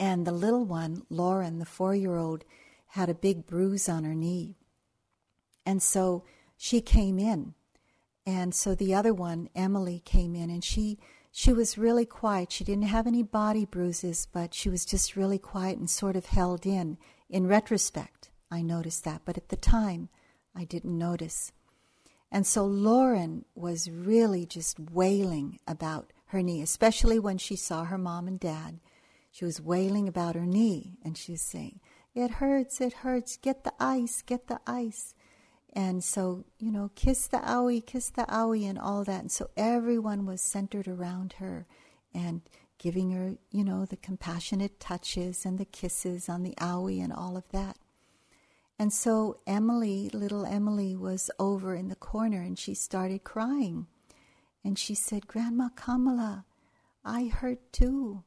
And 0.01 0.27
the 0.27 0.33
little 0.33 0.65
one, 0.65 1.05
Lauren, 1.09 1.61
the 1.61 1.65
four 1.65 1.95
year 1.95 2.17
old, 2.17 2.45
had 2.89 3.09
a 3.09 3.15
big 3.15 3.47
bruise 3.47 3.89
on 3.89 4.03
her 4.03 4.17
knee. 4.17 4.57
And 5.65 5.81
so 5.81 6.25
she 6.57 6.81
came 6.81 7.21
in. 7.21 7.55
And 8.27 8.53
so 8.57 8.75
the 8.75 8.95
other 8.95 9.15
one, 9.15 9.49
Emily, 9.55 10.03
came 10.05 10.35
in 10.35 10.51
and 10.51 10.65
she 10.65 10.99
she 11.31 11.53
was 11.53 11.79
really 11.79 12.05
quiet. 12.05 12.51
She 12.51 12.65
didn't 12.65 12.89
have 12.89 13.07
any 13.07 13.23
body 13.23 13.65
bruises, 13.65 14.27
but 14.31 14.55
she 14.55 14.69
was 14.69 14.85
just 14.85 15.17
really 15.17 15.39
quiet 15.39 15.79
and 15.79 15.89
sort 15.89 16.17
of 16.17 16.27
held 16.27 16.67
in. 16.67 16.99
In 17.31 17.47
retrospect, 17.47 18.22
I 18.53 18.61
noticed 18.61 19.05
that, 19.05 19.23
but 19.25 19.39
at 19.39 19.49
the 19.49 19.57
time, 19.57 20.11
I 20.55 20.65
didn't 20.65 20.99
notice. 20.99 21.53
And 22.31 22.47
so 22.47 22.67
Lauren 22.67 23.47
was 23.55 23.91
really 23.91 24.45
just 24.45 24.79
wailing 24.79 25.59
about 25.67 26.13
her 26.27 26.43
knee, 26.43 26.61
especially 26.61 27.19
when 27.19 27.39
she 27.39 27.57
saw 27.57 27.85
her 27.85 27.97
mom 27.97 28.29
and 28.29 28.39
dad. 28.39 28.79
She 29.31 29.47
was 29.47 29.59
wailing 29.59 30.07
about 30.07 30.35
her 30.35 30.45
knee 30.45 30.99
and 31.03 31.17
she 31.17 31.33
was 31.33 31.41
saying, 31.41 31.81
It 32.15 32.33
hurts, 32.33 32.79
it 32.83 32.93
hurts, 32.93 33.39
get 33.39 33.65
the 33.65 33.73
ice, 33.81 34.21
get 34.21 34.49
the 34.49 34.61
ice. 34.67 35.15
And 35.73 36.05
so, 36.05 36.45
you 36.59 36.71
know, 36.71 36.91
kiss 36.95 37.27
the 37.29 37.39
owie, 37.39 37.85
kiss 37.85 38.11
the 38.11 38.25
owie, 38.25 38.69
and 38.69 38.79
all 38.79 39.03
that. 39.05 39.23
And 39.23 39.33
so 39.33 39.49
everyone 39.57 40.27
was 40.27 40.43
centered 40.43 40.87
around 40.87 41.35
her 41.39 41.67
and 42.13 42.43
giving 42.77 43.13
her, 43.13 43.37
you 43.51 43.65
know, 43.65 43.87
the 43.87 43.97
compassionate 43.97 44.79
touches 44.79 45.47
and 45.47 45.59
the 45.59 45.65
kisses 45.65 46.29
on 46.29 46.43
the 46.43 46.55
owie 46.57 47.03
and 47.03 47.15
all 47.15 47.39
of 47.39 47.49
that. 47.53 47.79
And 48.83 48.93
so 48.93 49.39
Emily, 49.47 50.11
little 50.13 50.45
Emily, 50.45 50.97
was 50.97 51.31
over 51.39 51.77
in 51.77 51.87
the 51.87 51.95
corner 51.95 52.43
and 52.43 52.59
she 52.59 52.75
started 52.75 53.23
crying. 53.23 53.87
And 54.65 54.77
she 54.77 54.97
said, 54.97 55.29
Grandma 55.29 55.69
Kamala, 55.77 56.47
I 57.05 57.27
hurt 57.27 57.73
too. 57.73 58.25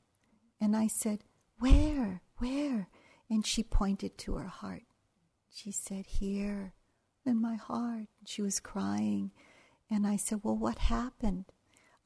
And 0.62 0.74
I 0.74 0.88
said, 0.88 1.26
Where? 1.60 2.22
Where? 2.38 2.88
And 3.30 3.46
she 3.46 3.64
pointed 3.64 4.18
to 4.20 4.36
her 4.36 4.48
heart. 4.48 4.84
She 5.54 5.74
said, 5.74 6.06
Here, 6.06 6.72
in 7.26 7.42
my 7.42 7.56
heart. 7.56 8.08
She 8.26 8.42
was 8.42 8.62
crying. 8.62 9.32
And 9.92 10.08
I 10.08 10.16
said, 10.16 10.40
Well, 10.42 10.56
what 10.56 10.78
happened? 10.78 11.52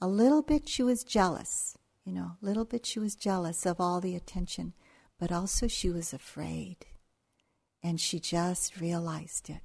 A 0.02 0.08
little 0.08 0.42
bit 0.42 0.68
she 0.68 0.82
was 0.82 1.04
jealous, 1.04 1.78
you 2.04 2.14
know, 2.14 2.32
a 2.42 2.44
little 2.44 2.66
bit 2.66 2.88
she 2.88 2.98
was 2.98 3.14
jealous 3.14 3.68
of 3.68 3.80
all 3.80 4.02
the 4.02 4.16
attention, 4.16 4.74
but 5.20 5.32
also 5.32 5.68
she 5.68 5.92
was 5.92 6.14
afraid. 6.14 6.88
And 7.82 8.00
she 8.00 8.20
just 8.20 8.80
realized 8.80 9.50
it. 9.50 9.62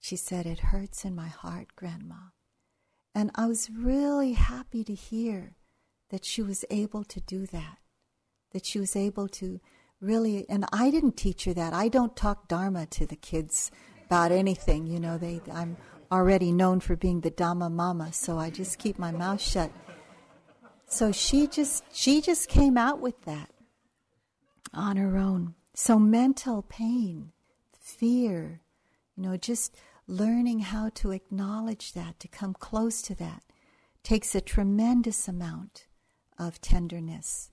She 0.00 0.16
said, 0.16 0.46
It 0.46 0.58
hurts 0.58 1.04
in 1.04 1.14
my 1.14 1.28
heart, 1.28 1.68
Grandma. 1.76 2.30
And 3.14 3.30
I 3.34 3.46
was 3.46 3.70
really 3.70 4.32
happy 4.32 4.82
to 4.84 4.94
hear 4.94 5.56
that 6.10 6.24
she 6.24 6.42
was 6.42 6.64
able 6.70 7.04
to 7.04 7.20
do 7.20 7.46
that, 7.46 7.78
that 8.52 8.66
she 8.66 8.78
was 8.78 8.96
able 8.96 9.28
to 9.28 9.60
really, 10.00 10.44
and 10.48 10.66
I 10.72 10.90
didn't 10.90 11.16
teach 11.16 11.44
her 11.44 11.54
that. 11.54 11.72
I 11.72 11.88
don't 11.88 12.16
talk 12.16 12.48
Dharma 12.48 12.86
to 12.86 13.06
the 13.06 13.16
kids 13.16 13.70
about 14.06 14.32
anything. 14.32 14.86
You 14.86 15.00
know, 15.00 15.16
they, 15.16 15.40
I'm 15.50 15.76
already 16.10 16.52
known 16.52 16.80
for 16.80 16.96
being 16.96 17.20
the 17.20 17.30
Dharma 17.30 17.70
mama, 17.70 18.12
so 18.12 18.38
I 18.38 18.50
just 18.50 18.78
keep 18.78 18.98
my 18.98 19.12
mouth 19.12 19.40
shut. 19.40 19.70
So 20.86 21.12
she 21.12 21.46
just, 21.46 21.84
she 21.92 22.20
just 22.20 22.48
came 22.48 22.76
out 22.76 23.00
with 23.00 23.22
that 23.22 23.50
on 24.74 24.96
her 24.96 25.16
own. 25.16 25.54
So 25.74 25.98
mental 25.98 26.62
pain, 26.62 27.32
fear, 27.78 28.60
you 29.16 29.22
know, 29.22 29.36
just 29.36 29.74
learning 30.06 30.60
how 30.60 30.90
to 30.96 31.12
acknowledge 31.12 31.92
that, 31.94 32.20
to 32.20 32.28
come 32.28 32.52
close 32.52 33.00
to 33.02 33.14
that, 33.16 33.42
takes 34.02 34.34
a 34.34 34.40
tremendous 34.40 35.28
amount 35.28 35.86
of 36.38 36.60
tenderness. 36.60 37.50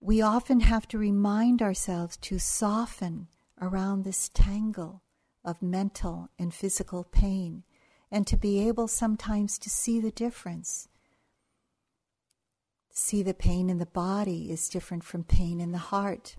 We 0.00 0.22
often 0.22 0.60
have 0.60 0.86
to 0.88 0.98
remind 0.98 1.62
ourselves 1.62 2.16
to 2.18 2.38
soften 2.38 3.28
around 3.60 4.04
this 4.04 4.28
tangle 4.28 5.02
of 5.44 5.62
mental 5.62 6.28
and 6.38 6.54
physical 6.54 7.02
pain 7.02 7.64
and 8.10 8.26
to 8.26 8.36
be 8.36 8.68
able 8.68 8.86
sometimes 8.86 9.58
to 9.58 9.70
see 9.70 9.98
the 9.98 10.12
difference. 10.12 10.88
See 12.98 13.22
the 13.22 13.34
pain 13.34 13.68
in 13.68 13.76
the 13.76 13.84
body 13.84 14.50
is 14.50 14.70
different 14.70 15.04
from 15.04 15.22
pain 15.22 15.60
in 15.60 15.70
the 15.70 15.92
heart. 15.92 16.36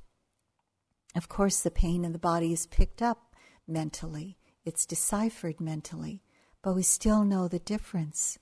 Of 1.16 1.30
course, 1.30 1.62
the 1.62 1.70
pain 1.70 2.04
in 2.04 2.14
the 2.14 2.20
body 2.20 2.52
is 2.52 2.66
picked 2.66 3.00
up 3.00 3.36
mentally, 3.68 4.40
it's 4.66 4.88
deciphered 4.88 5.62
mentally, 5.62 6.24
but 6.64 6.74
we 6.74 6.82
still 6.82 7.24
know 7.24 7.48
the 7.48 7.60
difference. 7.60 8.40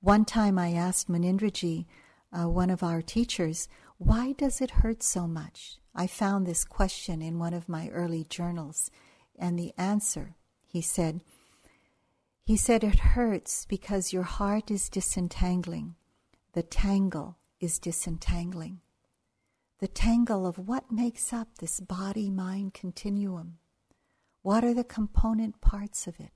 One 0.00 0.24
time 0.24 0.58
I 0.58 0.72
asked 0.72 1.10
Munindraji, 1.10 1.84
uh, 2.32 2.48
one 2.48 2.70
of 2.70 2.82
our 2.82 3.02
teachers, 3.02 3.68
why 3.98 4.32
does 4.32 4.62
it 4.62 4.80
hurt 4.80 5.02
so 5.02 5.28
much? 5.28 5.76
I 5.94 6.06
found 6.06 6.46
this 6.46 6.64
question 6.64 7.20
in 7.20 7.38
one 7.38 7.52
of 7.52 7.68
my 7.68 7.90
early 7.90 8.24
journals, 8.24 8.90
and 9.38 9.58
the 9.58 9.74
answer, 9.76 10.36
he 10.66 10.80
said, 10.80 11.20
he 12.46 12.56
said 12.56 12.82
it 12.82 13.00
hurts 13.14 13.66
because 13.66 14.10
your 14.10 14.22
heart 14.22 14.70
is 14.70 14.88
disentangling. 14.88 15.96
The 16.54 16.62
tangle 16.62 17.36
is 17.62 17.78
disentangling. 17.78 18.80
The 19.78 19.88
tangle 19.88 20.46
of 20.46 20.58
what 20.58 20.92
makes 20.92 21.32
up 21.32 21.58
this 21.58 21.80
body 21.80 22.28
mind 22.28 22.74
continuum. 22.74 23.58
What 24.42 24.64
are 24.64 24.74
the 24.74 24.84
component 24.84 25.60
parts 25.60 26.06
of 26.06 26.18
it? 26.18 26.32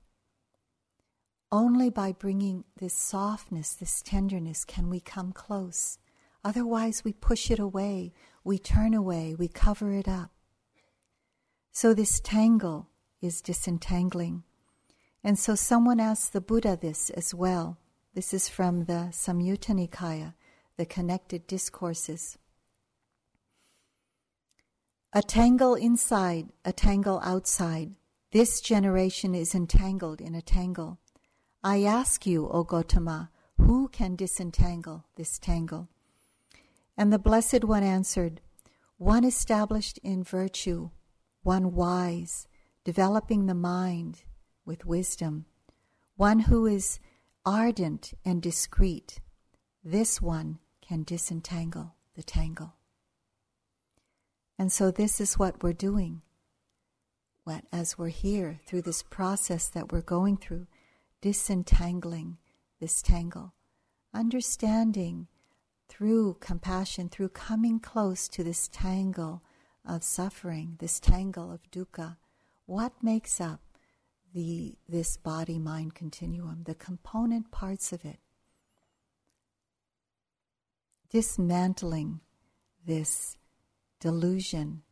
Only 1.51 1.89
by 1.89 2.13
bringing 2.13 2.63
this 2.77 2.93
softness, 2.93 3.73
this 3.73 4.01
tenderness, 4.01 4.65
can 4.65 4.89
we 4.89 4.99
come 4.99 5.31
close. 5.31 5.97
Otherwise, 6.43 7.03
we 7.03 7.13
push 7.13 7.51
it 7.51 7.59
away, 7.59 8.13
we 8.43 8.57
turn 8.57 8.93
away, 8.93 9.35
we 9.37 9.47
cover 9.47 9.93
it 9.93 10.07
up. 10.07 10.31
So, 11.71 11.93
this 11.93 12.19
tangle 12.21 12.89
is 13.21 13.41
disentangling. 13.41 14.43
And 15.23 15.37
so, 15.37 15.55
someone 15.55 15.99
asked 15.99 16.33
the 16.33 16.41
Buddha 16.41 16.77
this 16.81 17.09
as 17.11 17.33
well. 17.33 17.77
This 18.13 18.33
is 18.33 18.49
from 18.49 18.85
the 18.85 19.09
Samyutta 19.11 19.73
Nikaya, 19.73 20.33
the 20.77 20.85
connected 20.85 21.47
discourses. 21.47 22.37
A 25.11 25.21
tangle 25.23 25.73
inside, 25.73 26.49
a 26.63 26.71
tangle 26.71 27.19
outside. 27.23 27.95
This 28.31 28.61
generation 28.61 29.33
is 29.33 29.55
entangled 29.55 30.21
in 30.21 30.35
a 30.35 30.41
tangle. 30.41 30.99
I 31.63 31.83
ask 31.83 32.27
you, 32.27 32.47
O 32.49 32.63
Gotama, 32.63 33.29
who 33.57 33.87
can 33.87 34.15
disentangle 34.15 35.05
this 35.15 35.39
tangle? 35.39 35.89
And 36.95 37.11
the 37.11 37.19
Blessed 37.19 37.63
One 37.63 37.83
answered, 37.83 38.41
One 38.97 39.23
established 39.23 39.97
in 40.03 40.23
virtue, 40.23 40.91
one 41.41 41.73
wise, 41.73 42.47
developing 42.83 43.45
the 43.45 43.55
mind 43.55 44.23
with 44.65 44.85
wisdom, 44.85 45.45
one 46.15 46.39
who 46.41 46.67
is 46.67 46.99
ardent 47.45 48.13
and 48.23 48.41
discreet. 48.41 49.21
This 49.83 50.21
one 50.21 50.59
can 50.87 51.03
disentangle 51.03 51.95
the 52.15 52.23
tangle. 52.23 52.75
And 54.57 54.71
so, 54.71 54.89
this 54.89 55.19
is 55.19 55.37
what 55.37 55.61
we're 55.61 55.73
doing. 55.73 56.21
What, 57.43 57.65
as 57.71 57.97
we're 57.97 58.07
here 58.07 58.59
through 58.65 58.81
this 58.81 59.03
process 59.03 59.67
that 59.69 59.91
we're 59.91 60.01
going 60.01 60.37
through, 60.37 60.67
disentangling 61.21 62.37
this 62.79 63.01
tangle, 63.01 63.53
understanding 64.13 65.27
through 65.87 66.37
compassion, 66.39 67.09
through 67.09 67.29
coming 67.29 67.79
close 67.79 68.27
to 68.29 68.43
this 68.43 68.67
tangle 68.67 69.43
of 69.85 70.03
suffering, 70.03 70.75
this 70.79 70.99
tangle 70.99 71.51
of 71.51 71.61
dukkha, 71.71 72.17
what 72.65 72.91
makes 73.01 73.39
up 73.39 73.61
the 74.33 74.75
this 74.89 75.17
body 75.17 75.57
mind 75.57 75.95
continuum, 75.95 76.63
the 76.65 76.75
component 76.75 77.51
parts 77.51 77.93
of 77.93 78.03
it. 78.03 78.19
Dismantling 81.09 82.19
this 82.85 83.37
delusion, 83.99 84.83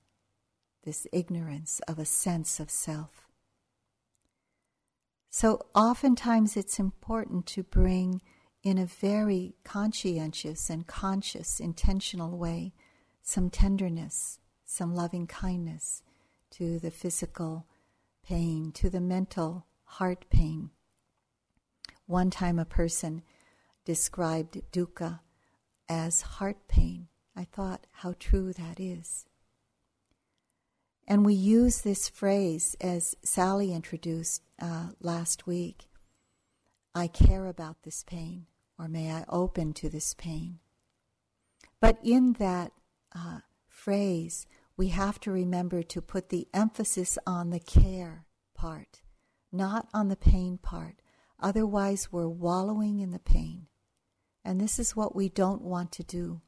this 0.84 1.08
ignorance 1.12 1.82
of 1.88 1.99
a 1.99 2.06
sense 2.06 2.60
of 2.60 2.69
self. 2.69 3.28
So, 5.30 5.60
oftentimes, 5.75 6.56
it's 6.56 6.80
important 6.80 7.45
to 7.47 7.63
bring 7.63 8.21
in 8.63 8.78
a 8.78 8.86
very 8.86 9.56
conscientious 9.63 10.69
and 10.69 10.88
conscious, 10.88 11.60
intentional 11.60 12.38
way 12.38 12.73
some 13.21 13.49
tenderness, 13.49 14.39
some 14.63 14.95
loving 14.95 15.28
kindness 15.28 16.01
to 16.51 16.80
the 16.80 16.91
physical 16.91 17.67
pain, 18.25 18.71
to 18.71 18.89
the 18.89 19.01
mental 19.01 19.65
heart 19.84 20.25
pain. 20.30 20.69
One 22.06 22.30
time 22.30 22.58
a 22.58 22.65
person 22.65 23.21
described 23.84 24.62
dukkha 24.71 25.19
as 25.89 26.21
heart 26.21 26.67
pain. 26.67 27.07
I 27.35 27.43
thought 27.43 27.87
how 27.91 28.15
true 28.19 28.53
that 28.53 28.79
is. 28.79 29.25
And 31.07 31.25
we 31.25 31.33
use 31.33 31.81
this 31.81 32.09
phrase 32.09 32.75
as 32.81 33.15
Sally 33.23 33.73
introduced 33.73 34.41
uh, 34.61 34.89
last 34.99 35.45
week 35.45 35.87
I 36.97 37.07
care 37.07 37.45
about 37.45 37.83
this 37.83 38.03
pain 38.03 38.45
or 38.79 38.87
may 38.87 39.11
I 39.11 39.25
open 39.27 39.73
to 39.73 39.89
this 39.89 40.13
pain? 40.13 40.59
But 41.81 41.97
in 42.01 42.33
that 42.33 42.71
uh, 43.13 43.39
phrase, 43.67 44.47
we 44.77 44.87
have 44.87 45.19
to 45.21 45.31
remember 45.31 45.83
to 45.83 46.01
put 46.01 46.29
the 46.29 46.47
emphasis 46.53 47.17
on 47.27 47.49
the 47.49 47.59
care 47.59 48.25
part, 48.55 49.01
not 49.51 49.89
on 49.93 50.07
the 50.07 50.15
pain 50.15 50.57
part. 50.57 51.01
Otherwise, 51.39 52.13
we're 52.13 52.29
wallowing 52.29 52.99
in 52.99 53.11
the 53.11 53.19
pain. 53.19 53.67
And 54.45 54.62
this 54.62 54.79
is 54.79 54.95
what 54.95 55.15
we 55.15 55.27
don't 55.27 55.63
want 55.63 55.91
to 55.93 56.03
do. 56.03 56.41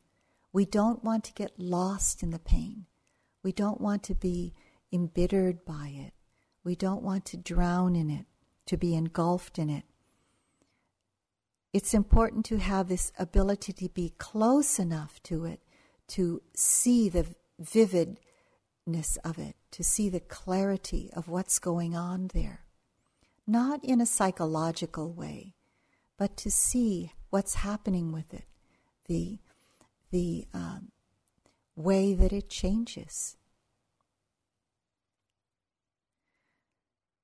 We 0.54 0.66
don't 0.66 1.04
want 1.04 1.24
to 1.26 1.34
get 1.34 1.60
lost 1.60 2.24
in 2.24 2.30
the 2.30 2.40
pain. 2.40 2.86
We 3.44 3.52
don't 3.52 3.82
want 3.82 4.04
to 4.04 4.16
be 4.16 4.54
embittered 4.94 5.66
by 5.66 5.94
it. 5.94 6.14
We 6.64 6.76
don't 6.76 7.04
want 7.04 7.26
to 7.26 7.38
drown 7.38 7.96
in 7.96 8.10
it, 8.10 8.26
to 8.68 8.78
be 8.78 8.96
engulfed 8.96 9.58
in 9.58 9.70
it 9.70 9.84
it's 11.78 11.94
important 11.94 12.44
to 12.46 12.58
have 12.58 12.88
this 12.88 13.12
ability 13.20 13.74
to 13.74 13.90
be 13.90 14.14
close 14.18 14.80
enough 14.80 15.22
to 15.22 15.46
it 15.46 15.62
to 16.08 16.42
see 16.56 17.08
the 17.08 17.28
vividness 17.60 19.18
of 19.24 19.38
it, 19.38 19.56
to 19.70 19.84
see 19.84 20.10
the 20.10 20.22
clarity 20.22 21.12
of 21.14 21.28
what's 21.28 21.60
going 21.60 21.96
on 21.96 22.32
there. 22.34 22.62
Not 23.46 23.84
in 23.84 24.02
a 24.02 24.08
psychological 24.08 25.12
way, 25.12 25.54
but 26.18 26.36
to 26.38 26.52
see 26.52 27.14
what's 27.30 27.56
happening 27.56 28.12
with 28.12 28.34
it, 28.34 28.46
the, 29.08 29.40
the 30.12 30.48
um, 30.54 30.92
way 31.76 32.14
that 32.14 32.34
it 32.34 32.50
changes. 32.50 33.38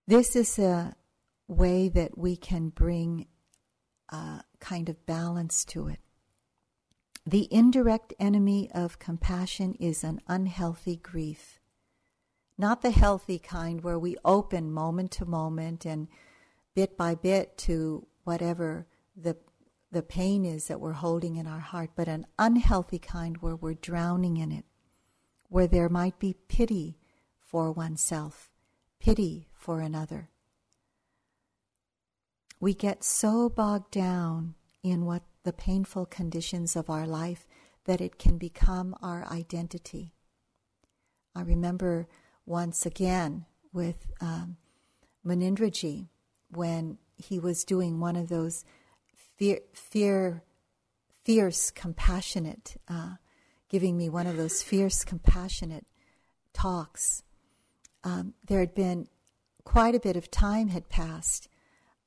This 0.05 0.35
is 0.35 0.59
a 0.59 0.95
way 1.47 1.89
that 1.89 2.17
we 2.17 2.35
can 2.35 2.69
bring 2.69 3.27
a 4.09 4.43
kind 4.59 4.89
of 4.89 5.05
balance 5.05 5.65
to 5.65 5.87
it. 5.87 5.99
The 7.25 7.47
indirect 7.51 8.13
enemy 8.19 8.69
of 8.73 8.99
compassion 8.99 9.75
is 9.79 10.03
an 10.03 10.19
unhealthy 10.27 10.97
grief. 10.97 11.59
Not 12.57 12.81
the 12.81 12.91
healthy 12.91 13.39
kind 13.39 13.81
where 13.81 13.97
we 13.97 14.17
open 14.25 14.71
moment 14.71 15.11
to 15.11 15.25
moment 15.25 15.85
and 15.85 16.09
bit 16.75 16.97
by 16.97 17.15
bit 17.15 17.57
to 17.59 18.05
whatever 18.23 18.87
the, 19.15 19.37
the 19.91 20.03
pain 20.03 20.45
is 20.45 20.67
that 20.67 20.79
we're 20.79 20.93
holding 20.93 21.35
in 21.35 21.47
our 21.47 21.59
heart, 21.59 21.91
but 21.95 22.07
an 22.07 22.25
unhealthy 22.39 22.99
kind 22.99 23.37
where 23.37 23.55
we're 23.55 23.73
drowning 23.73 24.37
in 24.37 24.51
it, 24.51 24.65
where 25.49 25.67
there 25.67 25.89
might 25.89 26.19
be 26.19 26.35
pity 26.47 26.97
for 27.39 27.71
oneself, 27.71 28.51
pity 28.99 29.47
for 29.53 29.79
another 29.81 30.29
we 32.63 32.73
get 32.73 33.03
so 33.03 33.49
bogged 33.49 33.91
down 33.91 34.55
in 34.83 35.03
what 35.03 35.21
the 35.43 35.51
painful 35.51 36.05
conditions 36.05 36.77
of 36.77 36.89
our 36.89 37.05
life 37.05 37.45
that 37.83 37.99
it 37.99 38.17
can 38.17 38.37
become 38.37 38.95
our 39.01 39.27
identity. 39.29 40.13
I 41.35 41.41
remember 41.41 42.07
once 42.45 42.85
again 42.85 43.45
with 43.73 44.07
um, 44.21 44.55
Munindraji 45.27 46.07
when 46.51 46.99
he 47.17 47.39
was 47.39 47.63
doing 47.63 47.99
one 47.99 48.15
of 48.15 48.29
those 48.29 48.63
fear, 49.37 49.59
fear 49.73 50.43
fierce, 51.23 51.71
compassionate, 51.71 52.75
uh, 52.87 53.15
giving 53.69 53.97
me 53.97 54.09
one 54.09 54.27
of 54.27 54.37
those 54.37 54.61
fierce, 54.61 55.03
compassionate 55.03 55.85
talks. 56.53 57.23
Um, 58.03 58.33
there 58.45 58.59
had 58.59 58.75
been 58.75 59.07
quite 59.63 59.95
a 59.95 59.99
bit 59.99 60.17
of 60.17 60.29
time 60.29 60.67
had 60.67 60.89
passed. 60.89 61.47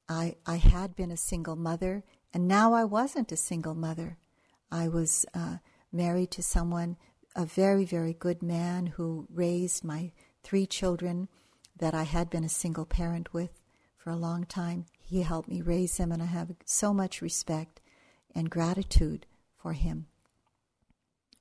I, 0.09 0.37
I 0.47 0.57
had 0.57 0.95
been 0.95 1.11
a 1.11 1.17
single 1.17 1.57
mother, 1.57 2.05
and 2.33 2.47
now 2.47 2.75
I 2.75 2.85
wasn't 2.85 3.33
a 3.33 3.37
single 3.37 3.75
mother. 3.75 4.19
I 4.71 4.89
was 4.89 5.25
uh, 5.35 5.57
married 5.91 6.31
to 6.33 6.43
someone, 6.43 6.97
a 7.35 7.47
very, 7.47 7.85
very 7.85 8.13
good 8.13 8.43
man 8.43 8.87
who 8.87 9.27
raised 9.33 9.83
my 9.83 10.13
three 10.43 10.67
children 10.67 11.29
that 11.79 11.95
I 11.95 12.05
had 12.05 12.31
been 12.31 12.45
a 12.45 12.49
single 12.49 12.85
parent 12.85 13.33
with 13.33 13.63
for 14.07 14.13
a 14.13 14.17
long 14.17 14.45
time. 14.45 14.87
He 15.03 15.23
helped 15.23 15.49
me 15.49 15.63
raise 15.63 15.97
him, 15.97 16.13
and 16.13 16.23
I 16.23 16.27
have 16.27 16.55
so 16.65 16.95
much 16.95 17.21
respect 17.21 17.81
and 18.37 18.49
gratitude 18.49 19.27
for 19.59 19.73
him. 19.73 20.07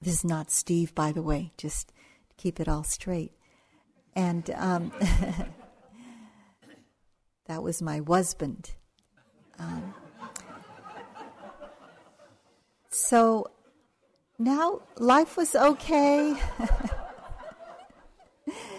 This 0.02 0.16
is 0.16 0.26
not 0.26 0.50
Steve, 0.50 0.96
by 0.96 1.12
the 1.12 1.22
way, 1.22 1.52
just 1.60 1.94
keep 2.38 2.60
it 2.60 2.68
all 2.68 2.84
straight. 2.84 3.34
And 4.16 4.50
um, 4.56 4.92
that 7.46 7.62
was 7.62 7.84
my 7.84 8.02
husband. 8.08 8.72
Um, 9.60 9.94
so 12.90 13.52
now 14.40 14.82
life 14.98 15.38
was 15.38 15.56
okay. 15.56 16.36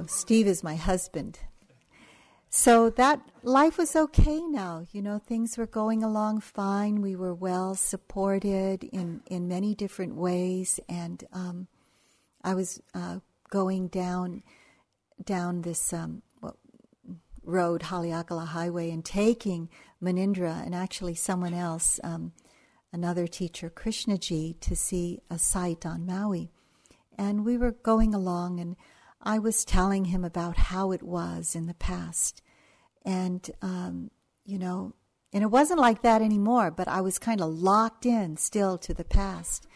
so 0.00 0.06
Steve 0.06 0.46
is 0.46 0.62
my 0.62 0.76
husband. 0.76 1.38
So 2.48 2.90
that 2.90 3.20
life 3.42 3.78
was 3.78 3.94
okay 3.94 4.40
now. 4.40 4.86
You 4.92 5.02
know, 5.02 5.18
things 5.18 5.56
were 5.56 5.66
going 5.66 6.02
along 6.02 6.40
fine. 6.40 7.00
We 7.00 7.14
were 7.14 7.34
well 7.34 7.74
supported 7.74 8.84
in, 8.84 9.20
in 9.26 9.46
many 9.46 9.74
different 9.74 10.16
ways. 10.16 10.80
And 10.88 11.22
um, 11.32 11.68
I 12.42 12.54
was 12.54 12.80
uh, 12.94 13.18
going 13.50 13.88
down 13.88 14.42
down 15.22 15.62
this 15.62 15.92
um, 15.92 16.22
road, 17.44 17.82
Haleakala 17.82 18.46
Highway, 18.46 18.90
and 18.90 19.04
taking 19.04 19.68
Munindra 20.02 20.64
and 20.64 20.74
actually 20.74 21.14
someone 21.14 21.52
else, 21.52 22.00
um, 22.02 22.32
another 22.90 23.26
teacher, 23.26 23.68
Krishnaji, 23.68 24.58
to 24.60 24.74
see 24.74 25.20
a 25.28 25.38
site 25.38 25.84
on 25.84 26.06
Maui. 26.06 26.50
And 27.18 27.44
we 27.44 27.58
were 27.58 27.72
going 27.72 28.14
along, 28.14 28.60
and 28.60 28.76
I 29.22 29.38
was 29.38 29.64
telling 29.64 30.06
him 30.06 30.24
about 30.24 30.56
how 30.56 30.92
it 30.92 31.02
was 31.02 31.54
in 31.54 31.66
the 31.66 31.74
past. 31.74 32.42
And, 33.04 33.48
um, 33.60 34.10
you 34.44 34.58
know, 34.58 34.94
and 35.32 35.42
it 35.42 35.50
wasn't 35.50 35.80
like 35.80 36.02
that 36.02 36.22
anymore, 36.22 36.70
but 36.70 36.88
I 36.88 37.00
was 37.00 37.18
kind 37.18 37.40
of 37.40 37.50
locked 37.50 38.04
in 38.06 38.36
still 38.36 38.78
to 38.78 38.94
the 38.94 39.04
past. 39.04 39.66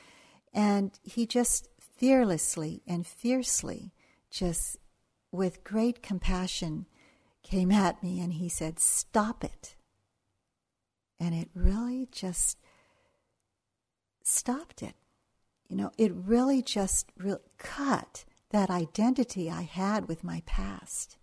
And 0.52 0.98
he 1.02 1.26
just 1.26 1.68
fearlessly 1.78 2.82
and 2.86 3.06
fiercely, 3.06 3.92
just 4.30 4.78
with 5.30 5.64
great 5.64 6.02
compassion, 6.02 6.86
came 7.42 7.70
at 7.70 8.02
me 8.02 8.20
and 8.20 8.32
he 8.32 8.48
said, 8.48 8.80
Stop 8.80 9.44
it. 9.44 9.76
And 11.20 11.34
it 11.34 11.50
really 11.54 12.08
just 12.10 12.58
stopped 14.22 14.82
it. 14.82 14.94
You 15.68 15.76
know, 15.76 15.92
it 15.96 16.12
really 16.14 16.62
just 16.62 17.12
re- 17.16 17.36
cut 17.58 18.24
that 18.54 18.70
identity 18.70 19.50
I 19.50 19.62
had 19.62 20.06
with 20.06 20.22
my 20.22 20.40
past. 20.46 21.18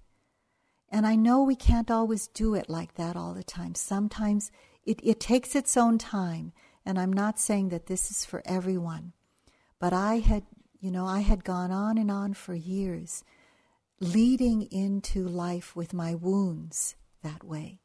And 0.90 1.08
I 1.08 1.16
know 1.16 1.42
we 1.42 1.56
can't 1.56 1.90
always 1.90 2.28
do 2.28 2.56
it 2.56 2.70
like 2.70 2.96
that 2.96 3.16
all 3.16 3.34
the 3.34 3.42
time. 3.42 3.74
Sometimes 3.74 4.52
it, 4.84 5.00
it 5.02 5.22
takes 5.22 5.56
its 5.56 5.78
own 5.78 5.98
time. 5.98 6.52
And 6.86 7.00
I'm 7.00 7.14
not 7.14 7.40
saying 7.40 7.70
that 7.70 7.86
this 7.86 8.12
is 8.12 8.26
for 8.26 8.44
everyone. 8.44 9.14
But 9.80 9.94
I 9.94 10.16
had, 10.16 10.44
you 10.82 10.92
know, 10.92 11.06
I 11.06 11.22
had 11.22 11.46
gone 11.46 11.72
on 11.72 11.98
and 11.98 12.12
on 12.12 12.34
for 12.34 12.54
years, 12.54 13.24
leading 14.02 14.64
into 14.64 15.26
life 15.26 15.74
with 15.74 15.94
my 15.94 16.14
wounds 16.14 16.98
that 17.24 17.46
way. 17.46 17.80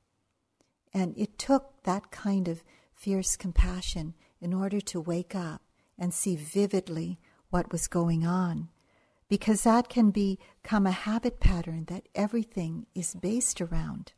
And 0.92 1.16
it 1.16 1.38
took 1.38 1.84
that 1.84 2.10
kind 2.10 2.48
of 2.48 2.64
fierce 2.92 3.36
compassion 3.36 4.14
in 4.40 4.52
order 4.52 4.80
to 4.80 5.00
wake 5.00 5.36
up 5.36 5.62
and 5.96 6.12
see 6.12 6.34
vividly 6.34 7.20
what 7.50 7.70
was 7.70 7.86
going 7.86 8.26
on 8.26 8.70
because 9.28 9.62
that 9.62 9.88
can 9.88 10.10
become 10.10 10.86
a 10.86 10.92
habit 10.92 11.40
pattern 11.40 11.84
that 11.86 12.08
everything 12.14 12.86
is 12.94 13.14
based 13.14 13.60
around. 13.60 14.12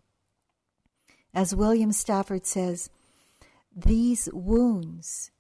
As 1.34 1.54
William 1.54 1.92
Stafford 1.92 2.46
says, 2.46 2.90
these 3.74 4.28
wounds, 4.32 5.30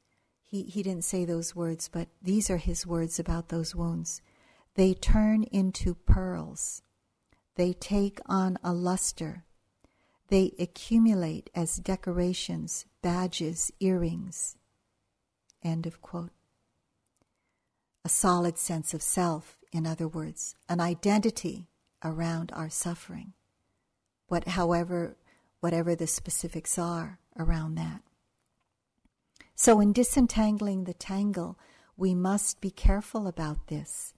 he, 0.42 0.62
he 0.62 0.82
didn't 0.82 1.04
say 1.04 1.24
those 1.24 1.54
words, 1.54 1.88
but 1.88 2.08
these 2.22 2.50
are 2.50 2.56
his 2.58 2.86
words 2.86 3.18
about 3.18 3.48
those 3.48 3.74
wounds. 3.74 4.22
They 4.74 4.94
turn 4.94 5.42
into 5.44 5.94
pearls. 5.94 6.82
They 7.56 7.72
take 7.72 8.20
on 8.26 8.58
a 8.62 8.72
luster. 8.72 9.44
They 10.28 10.52
accumulate 10.58 11.50
as 11.54 11.76
decorations, 11.76 12.86
badges, 13.02 13.72
earrings. 13.80 14.56
End 15.62 15.86
of 15.86 16.00
quote. 16.00 16.30
A 18.04 18.08
solid 18.08 18.56
sense 18.56 18.94
of 18.94 19.02
self 19.02 19.57
in 19.72 19.86
other 19.86 20.08
words, 20.08 20.54
an 20.68 20.80
identity 20.80 21.68
around 22.04 22.52
our 22.54 22.70
suffering, 22.70 23.32
what, 24.28 24.48
however, 24.48 25.16
whatever 25.60 25.94
the 25.94 26.06
specifics 26.06 26.78
are 26.78 27.18
around 27.38 27.74
that. 27.74 28.02
So, 29.54 29.80
in 29.80 29.92
disentangling 29.92 30.84
the 30.84 30.94
tangle, 30.94 31.58
we 31.96 32.14
must 32.14 32.60
be 32.60 32.70
careful 32.70 33.26
about 33.26 33.66
this. 33.66 34.14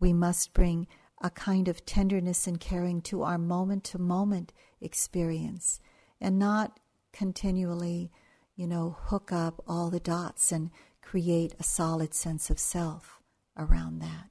We 0.00 0.12
must 0.12 0.54
bring 0.54 0.86
a 1.20 1.30
kind 1.30 1.68
of 1.68 1.84
tenderness 1.84 2.46
and 2.46 2.58
caring 2.58 3.02
to 3.02 3.22
our 3.22 3.38
moment 3.38 3.84
to 3.84 3.98
moment 3.98 4.52
experience 4.80 5.80
and 6.20 6.38
not 6.38 6.80
continually, 7.12 8.10
you 8.56 8.66
know, 8.66 8.96
hook 8.98 9.32
up 9.32 9.62
all 9.66 9.90
the 9.90 10.00
dots 10.00 10.52
and 10.52 10.70
create 11.02 11.54
a 11.58 11.62
solid 11.62 12.14
sense 12.14 12.50
of 12.50 12.58
self 12.58 13.20
around 13.56 14.00
that. 14.00 14.30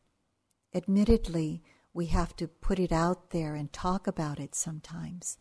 Admittedly, 0.73 1.63
we 1.93 2.07
have 2.07 2.35
to 2.35 2.47
put 2.47 2.79
it 2.79 2.91
out 2.91 3.31
there 3.31 3.55
and 3.55 3.71
talk 3.73 4.07
about 4.07 4.39
it 4.39 4.53
sometimes. 4.53 5.37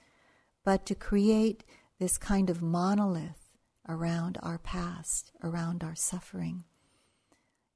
But 0.65 0.87
to 0.87 0.95
create 0.95 1.65
this 1.99 2.19
kind 2.19 2.51
of 2.51 2.63
monolith 2.63 3.51
around 3.89 4.39
our 4.43 4.59
past, 4.59 5.33
around 5.43 5.85
our 5.85 5.95
suffering, 5.95 6.65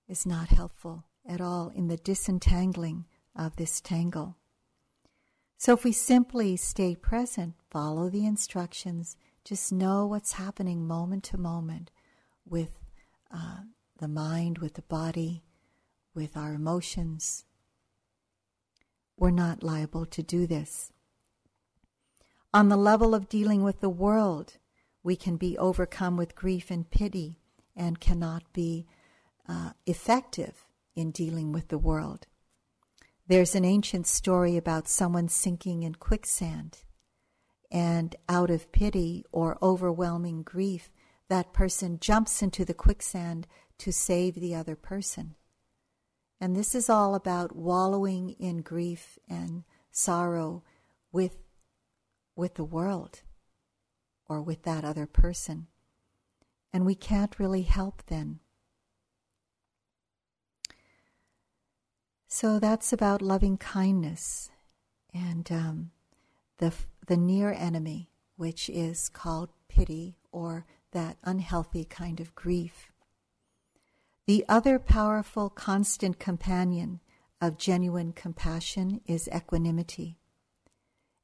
is 0.09 0.27
not 0.27 0.49
helpful 0.49 1.05
at 1.29 1.41
all 1.41 1.71
in 1.75 1.89
the 1.89 1.97
disentangling 1.97 3.07
of 3.37 3.57
this 3.57 3.81
tangle. 3.81 4.37
So 5.57 5.75
if 5.75 5.85
we 5.85 5.93
simply 5.93 6.57
stay 6.57 6.97
present, 6.97 7.55
follow 7.71 8.09
the 8.09 8.27
instructions, 8.27 9.17
just 9.45 9.73
know 9.73 10.07
what's 10.07 10.33
happening 10.33 10.87
moment 10.87 11.25
to 11.25 11.39
moment 11.39 11.91
with 12.47 12.71
uh, 13.33 13.59
the 13.99 14.09
mind, 14.09 14.59
with 14.59 14.75
the 14.75 14.83
body, 14.83 15.45
with 16.15 16.37
our 16.37 16.55
emotions, 16.55 17.45
we're 19.17 19.31
not 19.31 19.63
liable 19.63 20.07
to 20.07 20.23
do 20.23 20.47
this. 20.47 20.93
On 22.53 22.69
the 22.69 22.77
level 22.77 23.15
of 23.15 23.29
dealing 23.29 23.63
with 23.63 23.81
the 23.81 23.91
world, 23.91 24.59
we 25.03 25.15
can 25.15 25.37
be 25.37 25.57
overcome 25.57 26.17
with 26.17 26.35
grief 26.35 26.71
and 26.71 26.91
pity 26.91 27.39
and 27.77 28.01
cannot 28.01 28.43
be 28.53 28.87
uh, 29.49 29.71
effective 29.87 30.67
in 30.97 31.11
dealing 31.11 31.53
with 31.53 31.69
the 31.69 31.79
world. 31.79 32.27
There's 33.27 33.55
an 33.55 33.65
ancient 33.65 34.07
story 34.07 34.57
about 34.57 34.89
someone 34.89 35.29
sinking 35.29 35.85
in 35.85 35.95
quicksand, 35.95 36.79
and 37.71 38.17
out 38.29 38.51
of 38.51 38.73
pity 38.73 39.25
or 39.31 39.57
overwhelming 39.63 40.43
grief, 40.43 40.91
that 41.29 41.53
person 41.53 42.01
jumps 42.01 42.43
into 42.43 42.65
the 42.65 42.75
quicksand 42.75 43.47
to 43.79 43.93
save 43.93 44.35
the 44.35 44.55
other 44.55 44.75
person. 44.75 45.37
And 46.41 46.57
this 46.57 46.75
is 46.75 46.89
all 46.89 47.15
about 47.15 47.55
wallowing 47.55 48.31
in 48.39 48.63
grief 48.63 49.19
and 49.29 49.65
sorrow 49.91 50.63
with, 51.13 51.39
with 52.35 52.55
the 52.55 52.65
world 52.65 53.21
or 54.27 54.41
with 54.41 54.63
that 54.63 54.85
other 54.85 55.07
person. 55.07 55.67
And 56.73 56.87
we 56.87 56.95
can't 56.95 57.39
really 57.39 57.63
help 57.63 58.05
then. 58.07 58.41
So 62.27 62.59
that's 62.59 62.93
about 62.93 63.21
loving 63.21 63.59
kindness 63.59 64.51
and 65.13 65.51
um, 65.51 65.91
the, 66.59 66.73
the 67.07 67.17
near 67.17 67.53
enemy, 67.53 68.09
which 68.37 68.71
is 68.71 69.09
called 69.09 69.51
pity 69.69 70.17
or 70.33 70.65
that 70.93 71.19
unhealthy 71.25 71.85
kind 71.85 72.21
of 72.21 72.35
grief. 72.35 72.90
The 74.31 74.45
other 74.49 74.79
powerful, 74.79 75.51
constant 75.51 76.21
companion 76.21 77.01
of 77.41 77.59
genuine 77.59 78.13
compassion 78.13 79.01
is 79.05 79.29
equanimity. 79.35 80.21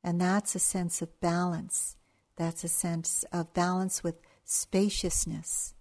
And 0.02 0.20
that's 0.20 0.57
a 0.57 0.59
sense 0.59 1.00
of 1.00 1.20
balance. 1.20 1.96
That's 2.34 2.64
a 2.64 2.68
sense 2.68 3.24
of 3.32 3.54
balance 3.54 4.02
with 4.02 4.16
spaciousness, 4.44 5.72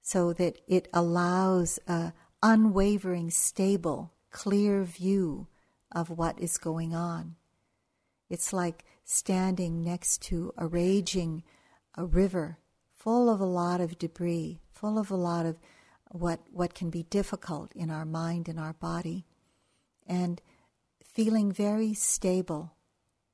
so 0.00 0.32
that 0.32 0.56
it 0.66 0.88
allows 0.94 1.78
a 1.86 2.14
unwavering, 2.42 3.28
stable, 3.28 4.14
clear 4.30 4.84
view 4.84 5.48
of 5.92 6.08
what 6.08 6.40
is 6.40 6.56
going 6.56 6.94
on. 6.94 7.36
It's 8.30 8.54
like 8.54 8.86
standing 9.04 9.84
next 9.84 10.22
to 10.22 10.54
a 10.56 10.66
raging 10.66 11.42
a 11.94 12.06
river 12.06 12.56
full 12.90 13.28
of 13.28 13.38
a 13.38 13.44
lot 13.44 13.82
of 13.82 13.98
debris, 13.98 14.62
full 14.72 14.98
of 14.98 15.10
a 15.10 15.14
lot 15.14 15.44
of 15.44 15.58
what, 16.10 16.40
what 16.50 16.74
can 16.74 16.90
be 16.90 17.02
difficult 17.04 17.72
in 17.74 17.90
our 17.90 18.04
mind 18.04 18.48
and 18.48 18.58
our 18.58 18.72
body, 18.72 19.26
and 20.06 20.40
feeling 21.02 21.52
very 21.52 21.94
stable, 21.94 22.74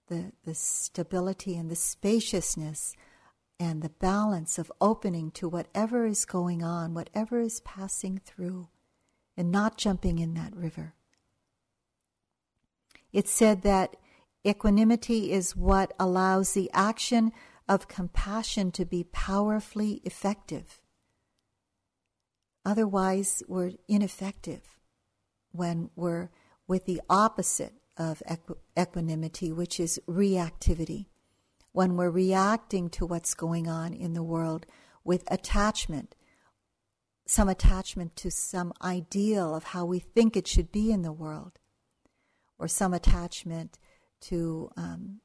the, 0.08 0.32
the 0.44 0.54
stability 0.54 1.56
and 1.56 1.70
the 1.70 1.76
spaciousness 1.76 2.94
and 3.60 3.82
the 3.82 3.90
balance 3.90 4.58
of 4.58 4.72
opening 4.80 5.30
to 5.30 5.48
whatever 5.48 6.06
is 6.06 6.24
going 6.24 6.62
on, 6.62 6.94
whatever 6.94 7.40
is 7.40 7.60
passing 7.60 8.18
through, 8.18 8.68
and 9.36 9.50
not 9.50 9.78
jumping 9.78 10.18
in 10.18 10.34
that 10.34 10.54
river. 10.54 10.94
It's 13.12 13.30
said 13.30 13.62
that 13.62 13.96
equanimity 14.44 15.30
is 15.30 15.54
what 15.54 15.92
allows 16.00 16.52
the 16.52 16.70
action 16.72 17.32
of 17.68 17.88
compassion 17.88 18.72
to 18.72 18.84
be 18.84 19.04
powerfully 19.04 20.00
effective. 20.04 20.82
Otherwise, 22.64 23.42
we're 23.46 23.72
ineffective 23.88 24.78
when 25.52 25.90
we're 25.94 26.30
with 26.66 26.86
the 26.86 27.00
opposite 27.08 27.74
of 27.96 28.22
equ- 28.28 28.56
equanimity, 28.78 29.52
which 29.52 29.78
is 29.78 30.00
reactivity. 30.08 31.06
When 31.72 31.96
we're 31.96 32.10
reacting 32.10 32.88
to 32.90 33.06
what's 33.06 33.34
going 33.34 33.68
on 33.68 33.92
in 33.92 34.14
the 34.14 34.22
world 34.22 34.66
with 35.04 35.24
attachment, 35.30 36.14
some 37.26 37.48
attachment 37.48 38.16
to 38.16 38.30
some 38.30 38.72
ideal 38.82 39.54
of 39.54 39.64
how 39.64 39.84
we 39.84 39.98
think 39.98 40.36
it 40.36 40.46
should 40.46 40.72
be 40.72 40.90
in 40.90 41.02
the 41.02 41.12
world, 41.12 41.58
or 42.58 42.68
some 42.68 42.94
attachment 42.94 43.78
to 44.22 44.70
um, 44.76 45.20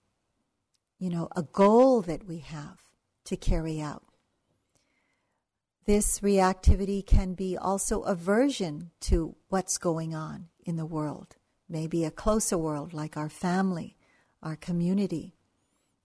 you 1.00 1.10
know, 1.10 1.30
a 1.36 1.44
goal 1.44 2.02
that 2.02 2.28
we 2.28 2.40
have 2.40 2.80
to 3.26 3.38
carry 3.38 3.82
out. 3.82 4.04
This 5.90 6.20
reactivity 6.20 7.04
can 7.04 7.34
be 7.34 7.58
also 7.58 8.02
aversion 8.02 8.92
to 9.00 9.36
what's 9.48 9.80
going 9.80 10.14
on 10.14 10.50
in 10.64 10.76
the 10.76 10.86
world, 10.86 11.36
maybe 11.68 12.06
a 12.06 12.12
closer 12.12 12.60
world 12.60 12.94
like 12.94 13.18
our 13.18 13.28
family, 13.28 13.98
our 14.44 14.56
community, 14.56 15.34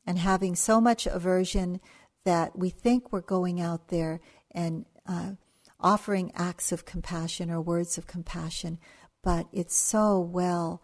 and 0.06 0.18
having 0.18 0.56
so 0.56 0.80
much 0.80 1.06
aversion 1.06 1.82
that 2.24 2.58
we 2.58 2.70
think 2.70 3.12
we're 3.12 3.20
going 3.20 3.60
out 3.60 3.88
there 3.88 4.22
and 4.52 4.86
uh, 5.06 5.32
offering 5.78 6.32
acts 6.34 6.72
of 6.72 6.86
compassion 6.86 7.50
or 7.50 7.60
words 7.60 7.98
of 7.98 8.06
compassion, 8.06 8.78
but 9.22 9.48
it's 9.52 9.76
so 9.76 10.18
well 10.18 10.82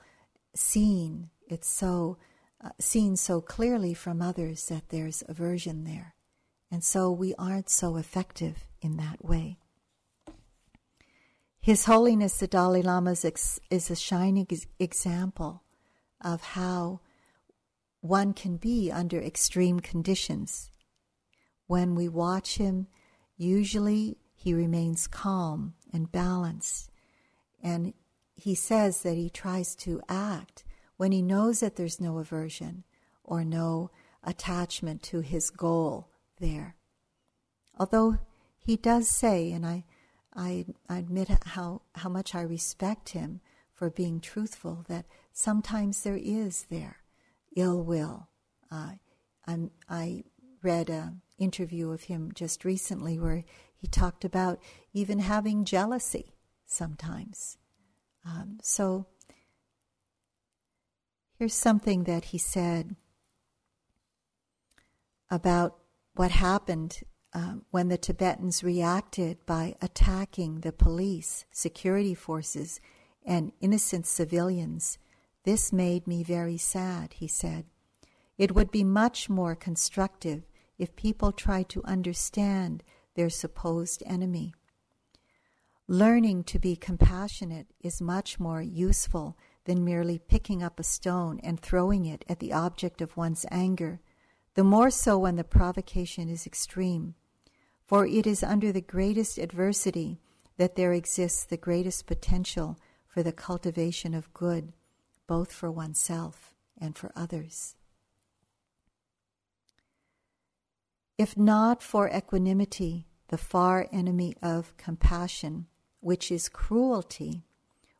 seen, 0.54 1.30
it's 1.48 1.70
so 1.70 2.18
uh, 2.62 2.68
seen 2.78 3.16
so 3.16 3.40
clearly 3.40 3.94
from 3.94 4.20
others 4.20 4.66
that 4.66 4.90
there's 4.90 5.24
aversion 5.26 5.84
there. 5.84 6.16
And 6.70 6.84
so 6.84 7.10
we 7.10 7.34
aren't 7.38 7.70
so 7.70 7.96
effective 7.96 8.66
in 8.80 8.96
that 8.96 9.24
way. 9.24 9.58
His 11.60 11.84
Holiness 11.84 12.38
the 12.38 12.46
Dalai 12.46 12.82
Lama 12.82 13.10
is, 13.12 13.60
is 13.70 13.90
a 13.90 13.96
shining 13.96 14.46
example 14.78 15.62
of 16.20 16.42
how 16.42 17.00
one 18.00 18.32
can 18.32 18.56
be 18.56 18.90
under 18.90 19.20
extreme 19.20 19.80
conditions. 19.80 20.70
When 21.66 21.94
we 21.94 22.08
watch 22.08 22.56
him, 22.56 22.86
usually 23.36 24.16
he 24.34 24.54
remains 24.54 25.06
calm 25.06 25.74
and 25.92 26.10
balanced. 26.10 26.90
And 27.62 27.92
he 28.34 28.54
says 28.54 29.02
that 29.02 29.16
he 29.16 29.28
tries 29.28 29.76
to 29.76 30.00
act 30.08 30.64
when 30.96 31.12
he 31.12 31.20
knows 31.20 31.60
that 31.60 31.76
there's 31.76 32.00
no 32.00 32.18
aversion 32.18 32.84
or 33.22 33.44
no 33.44 33.90
attachment 34.24 35.02
to 35.02 35.20
his 35.20 35.50
goal 35.50 36.08
there. 36.40 36.76
Although 37.78 38.18
he 38.60 38.76
does 38.76 39.08
say, 39.08 39.52
and 39.52 39.66
I, 39.66 39.84
I, 40.34 40.66
I 40.88 40.98
admit 40.98 41.28
how, 41.46 41.82
how 41.94 42.08
much 42.08 42.34
I 42.34 42.42
respect 42.42 43.10
him 43.10 43.40
for 43.72 43.90
being 43.90 44.20
truthful, 44.20 44.84
that 44.88 45.06
sometimes 45.32 46.02
there 46.02 46.18
is 46.20 46.66
there 46.70 46.98
ill 47.56 47.82
will. 47.82 48.28
Uh, 48.70 48.92
i 49.88 50.22
read 50.62 50.88
an 50.88 51.22
interview 51.38 51.90
of 51.90 52.02
him 52.04 52.30
just 52.34 52.64
recently 52.64 53.18
where 53.18 53.42
he 53.74 53.88
talked 53.88 54.24
about 54.24 54.60
even 54.92 55.18
having 55.18 55.64
jealousy 55.64 56.34
sometimes. 56.66 57.56
Um, 58.24 58.58
so 58.62 59.06
Here's 61.40 61.54
something 61.54 62.04
that 62.04 62.24
he 62.26 62.36
said 62.38 62.96
about 65.30 65.78
what 66.14 66.32
happened 66.32 67.00
uh, 67.32 67.54
when 67.70 67.88
the 67.88 67.98
Tibetans 67.98 68.64
reacted 68.64 69.44
by 69.46 69.76
attacking 69.80 70.60
the 70.60 70.72
police, 70.72 71.44
security 71.52 72.14
forces, 72.14 72.80
and 73.24 73.52
innocent 73.60 74.06
civilians. 74.06 74.98
This 75.44 75.72
made 75.72 76.06
me 76.06 76.22
very 76.22 76.56
sad, 76.56 77.14
he 77.14 77.28
said. 77.28 77.66
It 78.36 78.54
would 78.54 78.70
be 78.70 78.84
much 78.84 79.28
more 79.28 79.54
constructive 79.54 80.42
if 80.78 80.96
people 80.96 81.30
tried 81.30 81.68
to 81.68 81.84
understand 81.84 82.82
their 83.14 83.30
supposed 83.30 84.02
enemy. 84.06 84.54
Learning 85.86 86.44
to 86.44 86.58
be 86.58 86.76
compassionate 86.76 87.66
is 87.80 88.00
much 88.00 88.40
more 88.40 88.62
useful 88.62 89.36
than 89.64 89.84
merely 89.84 90.18
picking 90.18 90.62
up 90.62 90.80
a 90.80 90.84
stone 90.84 91.40
and 91.42 91.60
throwing 91.60 92.04
it 92.04 92.24
at 92.28 92.38
the 92.38 92.52
object 92.52 93.00
of 93.00 93.16
one's 93.16 93.44
anger, 93.50 94.00
the 94.54 94.64
more 94.64 94.90
so 94.90 95.18
when 95.18 95.36
the 95.36 95.44
provocation 95.44 96.28
is 96.28 96.46
extreme. 96.46 97.14
For 97.90 98.06
it 98.06 98.24
is 98.24 98.44
under 98.44 98.70
the 98.70 98.80
greatest 98.80 99.36
adversity 99.36 100.20
that 100.58 100.76
there 100.76 100.92
exists 100.92 101.42
the 101.42 101.56
greatest 101.56 102.06
potential 102.06 102.78
for 103.08 103.24
the 103.24 103.32
cultivation 103.32 104.14
of 104.14 104.32
good, 104.32 104.72
both 105.26 105.52
for 105.52 105.72
oneself 105.72 106.54
and 106.80 106.96
for 106.96 107.10
others. 107.16 107.74
If 111.18 111.36
not 111.36 111.82
for 111.82 112.08
equanimity, 112.08 113.08
the 113.26 113.36
far 113.36 113.88
enemy 113.90 114.36
of 114.40 114.76
compassion, 114.76 115.66
which 115.98 116.30
is 116.30 116.48
cruelty, 116.48 117.42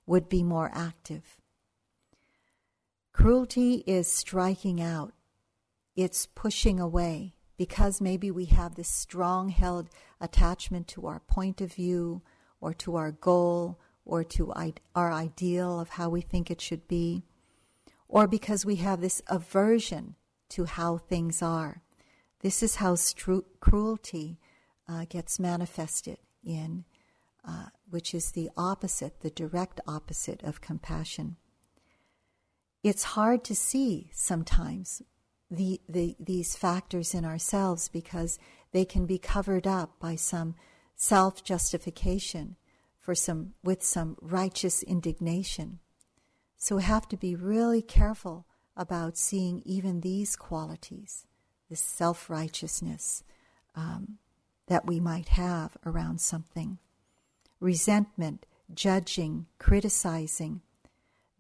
would 0.07 0.29
be 0.29 0.45
more 0.45 0.71
active. 0.73 1.37
Cruelty 3.13 3.83
is 3.89 4.07
striking 4.07 4.81
out, 4.81 5.15
it's 5.97 6.27
pushing 6.27 6.79
away 6.79 7.35
because 7.61 8.01
maybe 8.01 8.31
we 8.31 8.47
have 8.47 8.75
this 8.75 8.89
strong 8.89 9.51
held 9.51 9.91
attachment 10.19 10.89
to 10.89 11.07
our 11.07 11.21
point 11.21 11.61
of 11.61 11.71
view 11.71 12.23
or 12.59 12.73
to 12.73 12.97
our 12.97 13.13
goal 13.13 13.79
or 14.07 14.25
to 14.25 14.51
our 14.95 15.13
ideal 15.13 15.79
of 15.79 15.91
how 15.91 16.09
we 16.09 16.23
think 16.23 16.51
it 16.51 16.59
should 16.59 16.89
be, 16.89 17.23
or 18.09 18.27
because 18.27 18.65
we 18.65 18.77
have 18.77 19.03
this 19.03 19.21
aversion 19.27 20.15
to 20.49 20.65
how 20.65 20.97
things 20.97 21.43
are. 21.43 21.83
This 22.41 22.63
is 22.63 22.77
how 22.77 22.95
stru- 22.95 23.45
cruelty 23.61 24.39
uh, 24.89 25.05
gets 25.11 25.39
manifested 25.39 26.17
in, 26.43 26.87
uh, 27.47 27.67
which 27.91 28.15
is 28.15 28.31
the 28.31 28.49
opposite, 28.57 29.21
the 29.21 29.29
direct 29.29 29.83
opposite 29.87 30.43
of 30.43 30.63
compassion 30.63 31.37
it's 32.83 33.03
hard 33.03 33.45
to 33.45 33.55
see 33.55 34.09
sometimes 34.15 35.03
the, 35.51 35.81
the, 35.89 36.17
these 36.21 36.57
factors 36.57 37.15
in 37.15 37.25
ourselves 37.25 37.89
because 37.89 38.39
they 38.73 38.85
can 38.85 39.07
be 39.07 39.19
covered 39.19 39.67
up 39.67 39.99
by 39.99 40.15
some 40.17 40.55
self 40.97 41.43
justification 41.43 42.57
for 42.99 43.15
some 43.15 43.55
with 43.65 43.83
some 43.83 44.17
righteous 44.21 44.83
indignation. 44.83 45.81
So 46.57 46.77
we 46.77 46.83
have 46.83 47.09
to 47.09 47.17
be 47.17 47.35
really 47.35 47.83
careful 47.83 48.47
about 48.77 49.17
seeing 49.17 49.63
even 49.65 50.01
these 50.01 50.37
qualities, 50.37 51.27
this 51.69 51.81
self 51.81 52.31
righteousness 52.31 53.25
um, 53.75 54.19
that 54.67 54.87
we 54.87 55.01
might 55.01 55.29
have 55.31 55.77
around 55.85 56.21
something. 56.21 56.79
Resentment, 57.59 58.47
judging, 58.73 59.47
criticizing, 59.59 60.63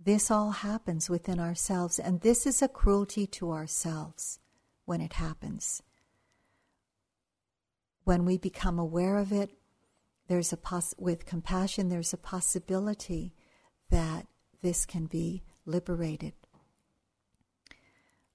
this 0.02 0.30
all 0.30 0.50
happens 0.50 1.10
within 1.10 1.38
ourselves, 1.38 1.98
and 1.98 2.20
this 2.20 2.46
is 2.46 2.62
a 2.62 2.68
cruelty 2.68 3.26
to 3.26 3.52
ourselves 3.52 4.38
when 4.86 5.00
it 5.00 5.14
happens. 5.14 5.82
When 8.04 8.24
we 8.24 8.38
become 8.38 8.78
aware 8.78 9.18
of 9.18 9.30
it, 9.30 9.50
there's 10.26 10.52
a 10.52 10.56
poss- 10.56 10.94
with 10.98 11.26
compassion, 11.26 11.88
there's 11.88 12.14
a 12.14 12.18
possibility 12.18 13.34
that 13.90 14.26
this 14.62 14.86
can 14.86 15.04
be 15.06 15.42
liberated. 15.66 16.32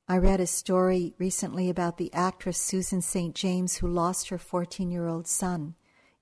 I 0.07 0.17
read 0.17 0.39
a 0.39 0.45
story 0.45 1.15
recently 1.17 1.67
about 1.67 1.97
the 1.97 2.13
actress 2.13 2.59
Susan 2.59 3.01
St. 3.01 3.33
James 3.33 3.77
who 3.77 3.87
lost 3.87 4.29
her 4.29 4.37
14 4.37 4.91
year 4.91 5.07
old 5.07 5.25
son 5.25 5.73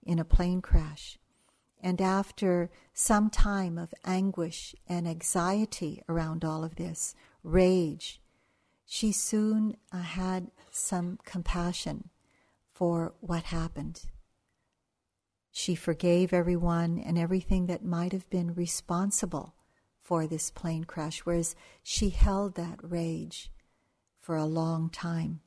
in 0.02 0.20
a 0.20 0.26
plane 0.26 0.62
crash. 0.62 1.18
And 1.84 2.00
after 2.00 2.70
some 2.94 3.30
time 3.30 3.78
of 3.78 3.94
anguish 4.06 4.74
and 4.88 5.06
anxiety 5.06 6.02
around 6.08 6.46
all 6.46 6.64
of 6.64 6.78
this, 6.78 7.14
rage, 7.44 8.22
she 8.86 9.12
soon 9.12 9.76
uh, 9.92 9.98
had 9.98 10.50
some 10.72 11.20
compassion 11.26 12.10
for 12.72 13.14
what 13.20 13.44
happened. 13.44 14.04
She 15.52 15.76
forgave 15.76 16.32
everyone 16.32 17.00
and 17.00 17.18
everything 17.18 17.66
that 17.66 17.84
might 17.84 18.14
have 18.14 18.30
been 18.30 18.54
responsible 18.54 19.54
for 20.02 20.26
this 20.26 20.52
plane 20.52 20.86
crash, 20.86 21.20
whereas 21.20 21.54
she 21.84 22.12
held 22.12 22.56
that 22.56 22.80
rage 22.82 23.52
for 24.20 24.38
a 24.38 24.46
long 24.46 24.90
time. 24.90 25.42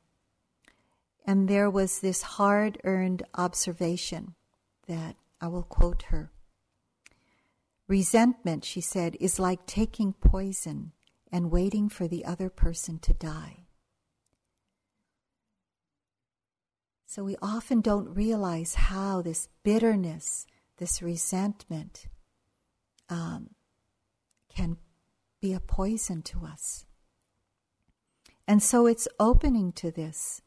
And 1.25 1.47
there 1.47 1.69
was 1.69 1.99
this 1.99 2.21
hard 2.21 2.79
earned 2.83 3.23
observation 3.33 4.35
that 4.87 5.15
I 5.39 5.47
will 5.47 5.63
quote 5.63 6.03
her. 6.03 6.31
Resentment, 7.87 8.65
she 8.65 8.81
said, 8.81 9.15
is 9.19 9.39
like 9.39 9.65
taking 9.65 10.13
poison 10.13 10.91
and 11.31 11.51
waiting 11.51 11.89
for 11.89 12.07
the 12.07 12.25
other 12.25 12.49
person 12.49 12.99
to 12.99 13.13
die. 13.13 13.67
So 17.05 17.23
we 17.23 17.37
often 17.41 17.79
don't 17.79 18.13
realize 18.13 18.75
how 18.75 19.21
this 19.21 19.47
bitterness, 19.63 20.45
this 20.77 21.01
resentment, 21.01 22.07
um, 23.09 23.51
can 24.53 24.77
be 25.39 25.53
a 25.53 25.59
poison 25.61 26.21
to 26.23 26.45
us. 26.45 26.85
And 28.47 28.61
so 28.61 28.85
it's 28.85 29.07
opening 29.19 29.71
to 29.73 29.91
this, 29.91 30.41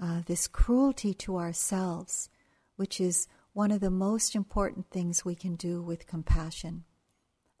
uh, 0.00 0.22
this 0.26 0.48
cruelty 0.48 1.14
to 1.14 1.36
ourselves, 1.36 2.28
which 2.76 3.00
is 3.00 3.28
one 3.52 3.70
of 3.70 3.80
the 3.80 3.90
most 3.90 4.34
important 4.34 4.90
things 4.90 5.24
we 5.24 5.34
can 5.34 5.56
do 5.56 5.82
with 5.82 6.06
compassion. 6.06 6.84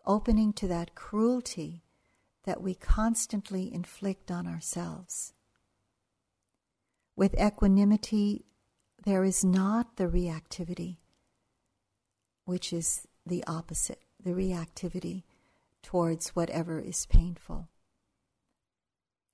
Opening 0.06 0.52
to 0.54 0.66
that 0.68 0.94
cruelty 0.94 1.84
that 2.44 2.62
we 2.62 2.74
constantly 2.74 3.72
inflict 3.72 4.30
on 4.30 4.46
ourselves. 4.46 5.32
With 7.14 7.38
equanimity, 7.38 8.46
there 9.04 9.22
is 9.22 9.44
not 9.44 9.96
the 9.96 10.06
reactivity, 10.06 10.96
which 12.44 12.72
is 12.72 13.06
the 13.26 13.44
opposite, 13.46 14.00
the 14.22 14.30
reactivity 14.30 15.24
towards 15.82 16.30
whatever 16.30 16.80
is 16.80 17.06
painful. 17.06 17.68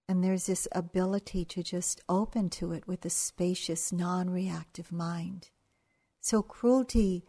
And 0.09 0.25
there's 0.25 0.47
this 0.47 0.67
ability 0.73 1.45
to 1.47 1.63
just 1.63 2.01
open 2.09 2.49
to 2.51 2.73
it 2.73 2.89
with 2.89 3.05
a 3.05 3.11
spacious, 3.11 3.93
non 3.93 4.29
reactive 4.31 4.91
mind. 4.91 5.51
So 6.21 6.43
cruelty 6.43 7.25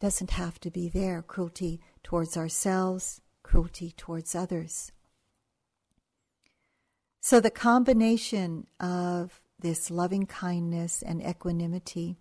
doesn't 0.00 0.30
have 0.32 0.60
to 0.60 0.70
be 0.70 0.88
there 0.88 1.22
cruelty 1.22 1.80
towards 2.02 2.36
ourselves, 2.36 3.20
cruelty 3.42 3.92
towards 3.96 4.34
others. 4.34 4.92
So 7.20 7.40
the 7.40 7.50
combination 7.50 8.66
of 8.78 9.40
this 9.58 9.90
loving 9.90 10.26
kindness 10.26 11.02
and 11.02 11.20
equanimity 11.20 12.18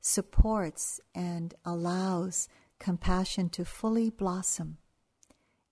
supports 0.00 1.00
and 1.14 1.54
allows 1.64 2.48
compassion 2.78 3.48
to 3.50 3.64
fully 3.64 4.10
blossom 4.10 4.78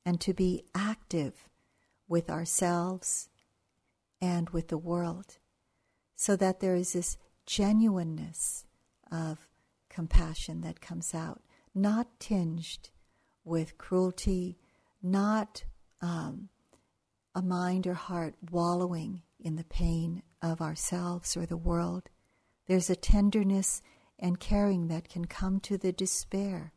and 0.05 0.21
to 0.21 0.33
be 0.33 0.65
active 0.75 1.49
with 2.07 2.31
ourselves 2.31 3.29
and 4.21 4.51
with 4.51 4.69
the 4.69 4.79
world, 4.79 5.39
so 6.15 6.37
that 6.37 6.61
there 6.61 6.75
is 6.75 6.93
this 6.93 7.17
genuineness 7.47 8.65
of 9.11 9.48
compassion 9.99 10.61
that 10.61 10.81
comes 10.81 11.13
out, 11.13 11.43
not 11.75 12.21
tinged 12.21 12.89
with 13.45 13.77
cruelty, 13.79 14.57
not 15.03 15.65
um, 16.01 16.49
a 17.35 17.43
mind 17.43 17.85
or 17.85 17.95
heart 17.95 18.37
wallowing 18.53 19.23
in 19.41 19.57
the 19.57 19.65
pain 19.65 20.23
of 20.41 20.61
ourselves 20.61 21.37
or 21.37 21.47
the 21.47 21.57
world. 21.57 22.05
There's 22.69 22.89
a 22.89 22.95
tenderness 22.95 23.83
and 24.21 24.39
caring 24.39 24.87
that 24.87 25.09
can 25.09 25.25
come 25.25 25.59
to 25.63 25.77
the 25.77 25.91
despair 25.91 26.73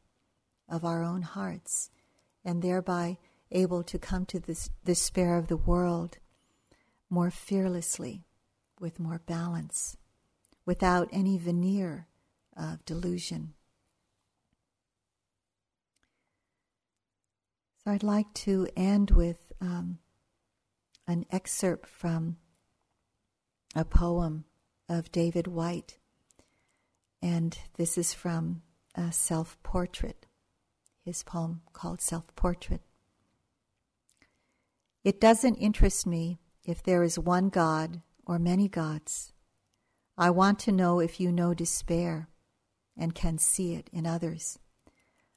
of 0.67 0.83
our 0.83 1.03
own 1.03 1.21
hearts, 1.21 1.91
and 2.43 2.63
thereby 2.63 3.19
able 3.51 3.83
to 3.83 3.99
come 3.99 4.25
to 4.25 4.39
the 4.39 4.57
despair 4.83 5.37
of 5.37 5.45
the 5.45 5.57
world 5.57 6.17
more 7.07 7.29
fearlessly, 7.29 8.25
with 8.79 8.99
more 8.99 9.21
balance, 9.27 9.95
without 10.65 11.07
any 11.11 11.37
veneer 11.37 12.07
of 12.55 12.83
delusion. 12.85 13.53
So 17.83 17.91
I'd 17.91 18.03
like 18.03 18.31
to 18.35 18.67
end 18.75 19.11
with 19.11 19.51
um, 19.59 19.97
an 21.07 21.25
excerpt 21.31 21.87
from 21.87 22.37
a 23.75 23.83
poem 23.83 24.45
of 24.87 25.11
David 25.11 25.47
Whyte, 25.47 25.97
And 27.21 27.57
this 27.77 27.97
is 27.97 28.13
from 28.13 28.61
a 28.93 29.11
self 29.11 29.57
portrait, 29.63 30.27
his 31.03 31.23
poem 31.23 31.61
called 31.73 32.01
Self 32.01 32.35
Portrait. 32.35 32.81
It 35.03 35.19
doesn't 35.19 35.55
interest 35.55 36.05
me 36.05 36.37
if 36.63 36.83
there 36.83 37.01
is 37.01 37.17
one 37.17 37.49
God 37.49 38.01
or 38.27 38.37
many 38.37 38.67
gods. 38.67 39.33
I 40.17 40.29
want 40.29 40.59
to 40.59 40.71
know 40.71 40.99
if 40.99 41.19
you 41.19 41.31
know 41.31 41.55
despair 41.55 42.27
and 42.97 43.15
can 43.15 43.37
see 43.37 43.73
it 43.73 43.89
in 43.91 44.05
others. 44.05 44.59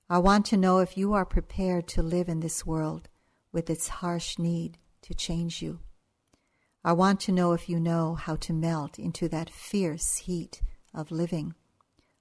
I 0.08 0.18
want 0.18 0.46
to 0.46 0.56
know 0.56 0.78
if 0.78 0.96
you 0.96 1.14
are 1.14 1.24
prepared 1.24 1.88
to 1.88 2.02
live 2.02 2.28
in 2.28 2.40
this 2.40 2.66
world 2.66 3.08
with 3.52 3.70
its 3.70 3.88
harsh 3.88 4.38
need 4.38 4.78
to 5.02 5.14
change 5.14 5.62
you. 5.62 5.80
I 6.84 6.92
want 6.92 7.20
to 7.20 7.32
know 7.32 7.52
if 7.52 7.68
you 7.68 7.80
know 7.80 8.14
how 8.14 8.36
to 8.36 8.52
melt 8.52 8.98
into 8.98 9.28
that 9.28 9.48
fierce 9.48 10.18
heat 10.18 10.60
of 10.92 11.10
living, 11.10 11.54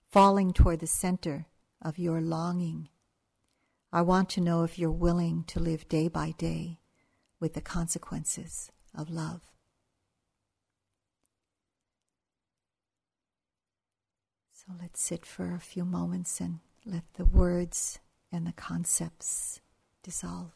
falling 0.10 0.54
toward 0.54 0.80
the 0.80 0.88
center 0.88 1.48
of 1.82 2.00
your 2.00 2.22
longing. 2.22 2.88
I 3.92 4.02
want 4.02 4.30
to 4.32 4.42
know 4.42 4.64
if 4.64 4.80
you're 4.80 4.92
willing 4.92 5.44
to 5.46 5.60
live 5.60 5.90
day 5.90 6.08
by 6.08 6.32
day 6.38 6.80
with 7.40 7.54
the 7.54 7.62
consequences 7.62 8.72
of 8.96 9.10
love. 9.10 9.53
So 14.66 14.74
let's 14.80 15.02
sit 15.02 15.26
for 15.26 15.54
a 15.54 15.60
few 15.60 15.84
moments 15.84 16.40
and 16.40 16.60
let 16.86 17.04
the 17.16 17.26
words 17.26 18.00
and 18.32 18.48
the 18.48 18.54
concepts 18.54 19.60
dissolve. 20.04 20.52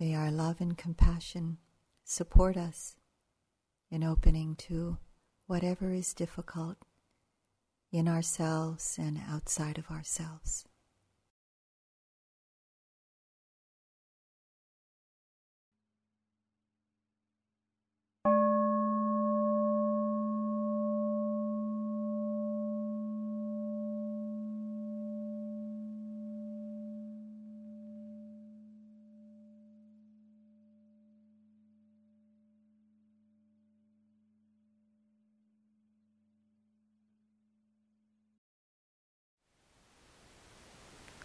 May 0.00 0.14
our 0.14 0.30
love 0.30 0.62
and 0.62 0.78
compassion 0.78 1.58
support 2.04 2.56
us 2.56 2.96
in 3.90 4.02
opening 4.02 4.56
to 4.56 4.96
whatever 5.46 5.92
is 5.92 6.14
difficult 6.14 6.78
in 7.92 8.08
ourselves 8.08 8.96
and 8.98 9.20
outside 9.28 9.76
of 9.76 9.90
ourselves. 9.90 10.64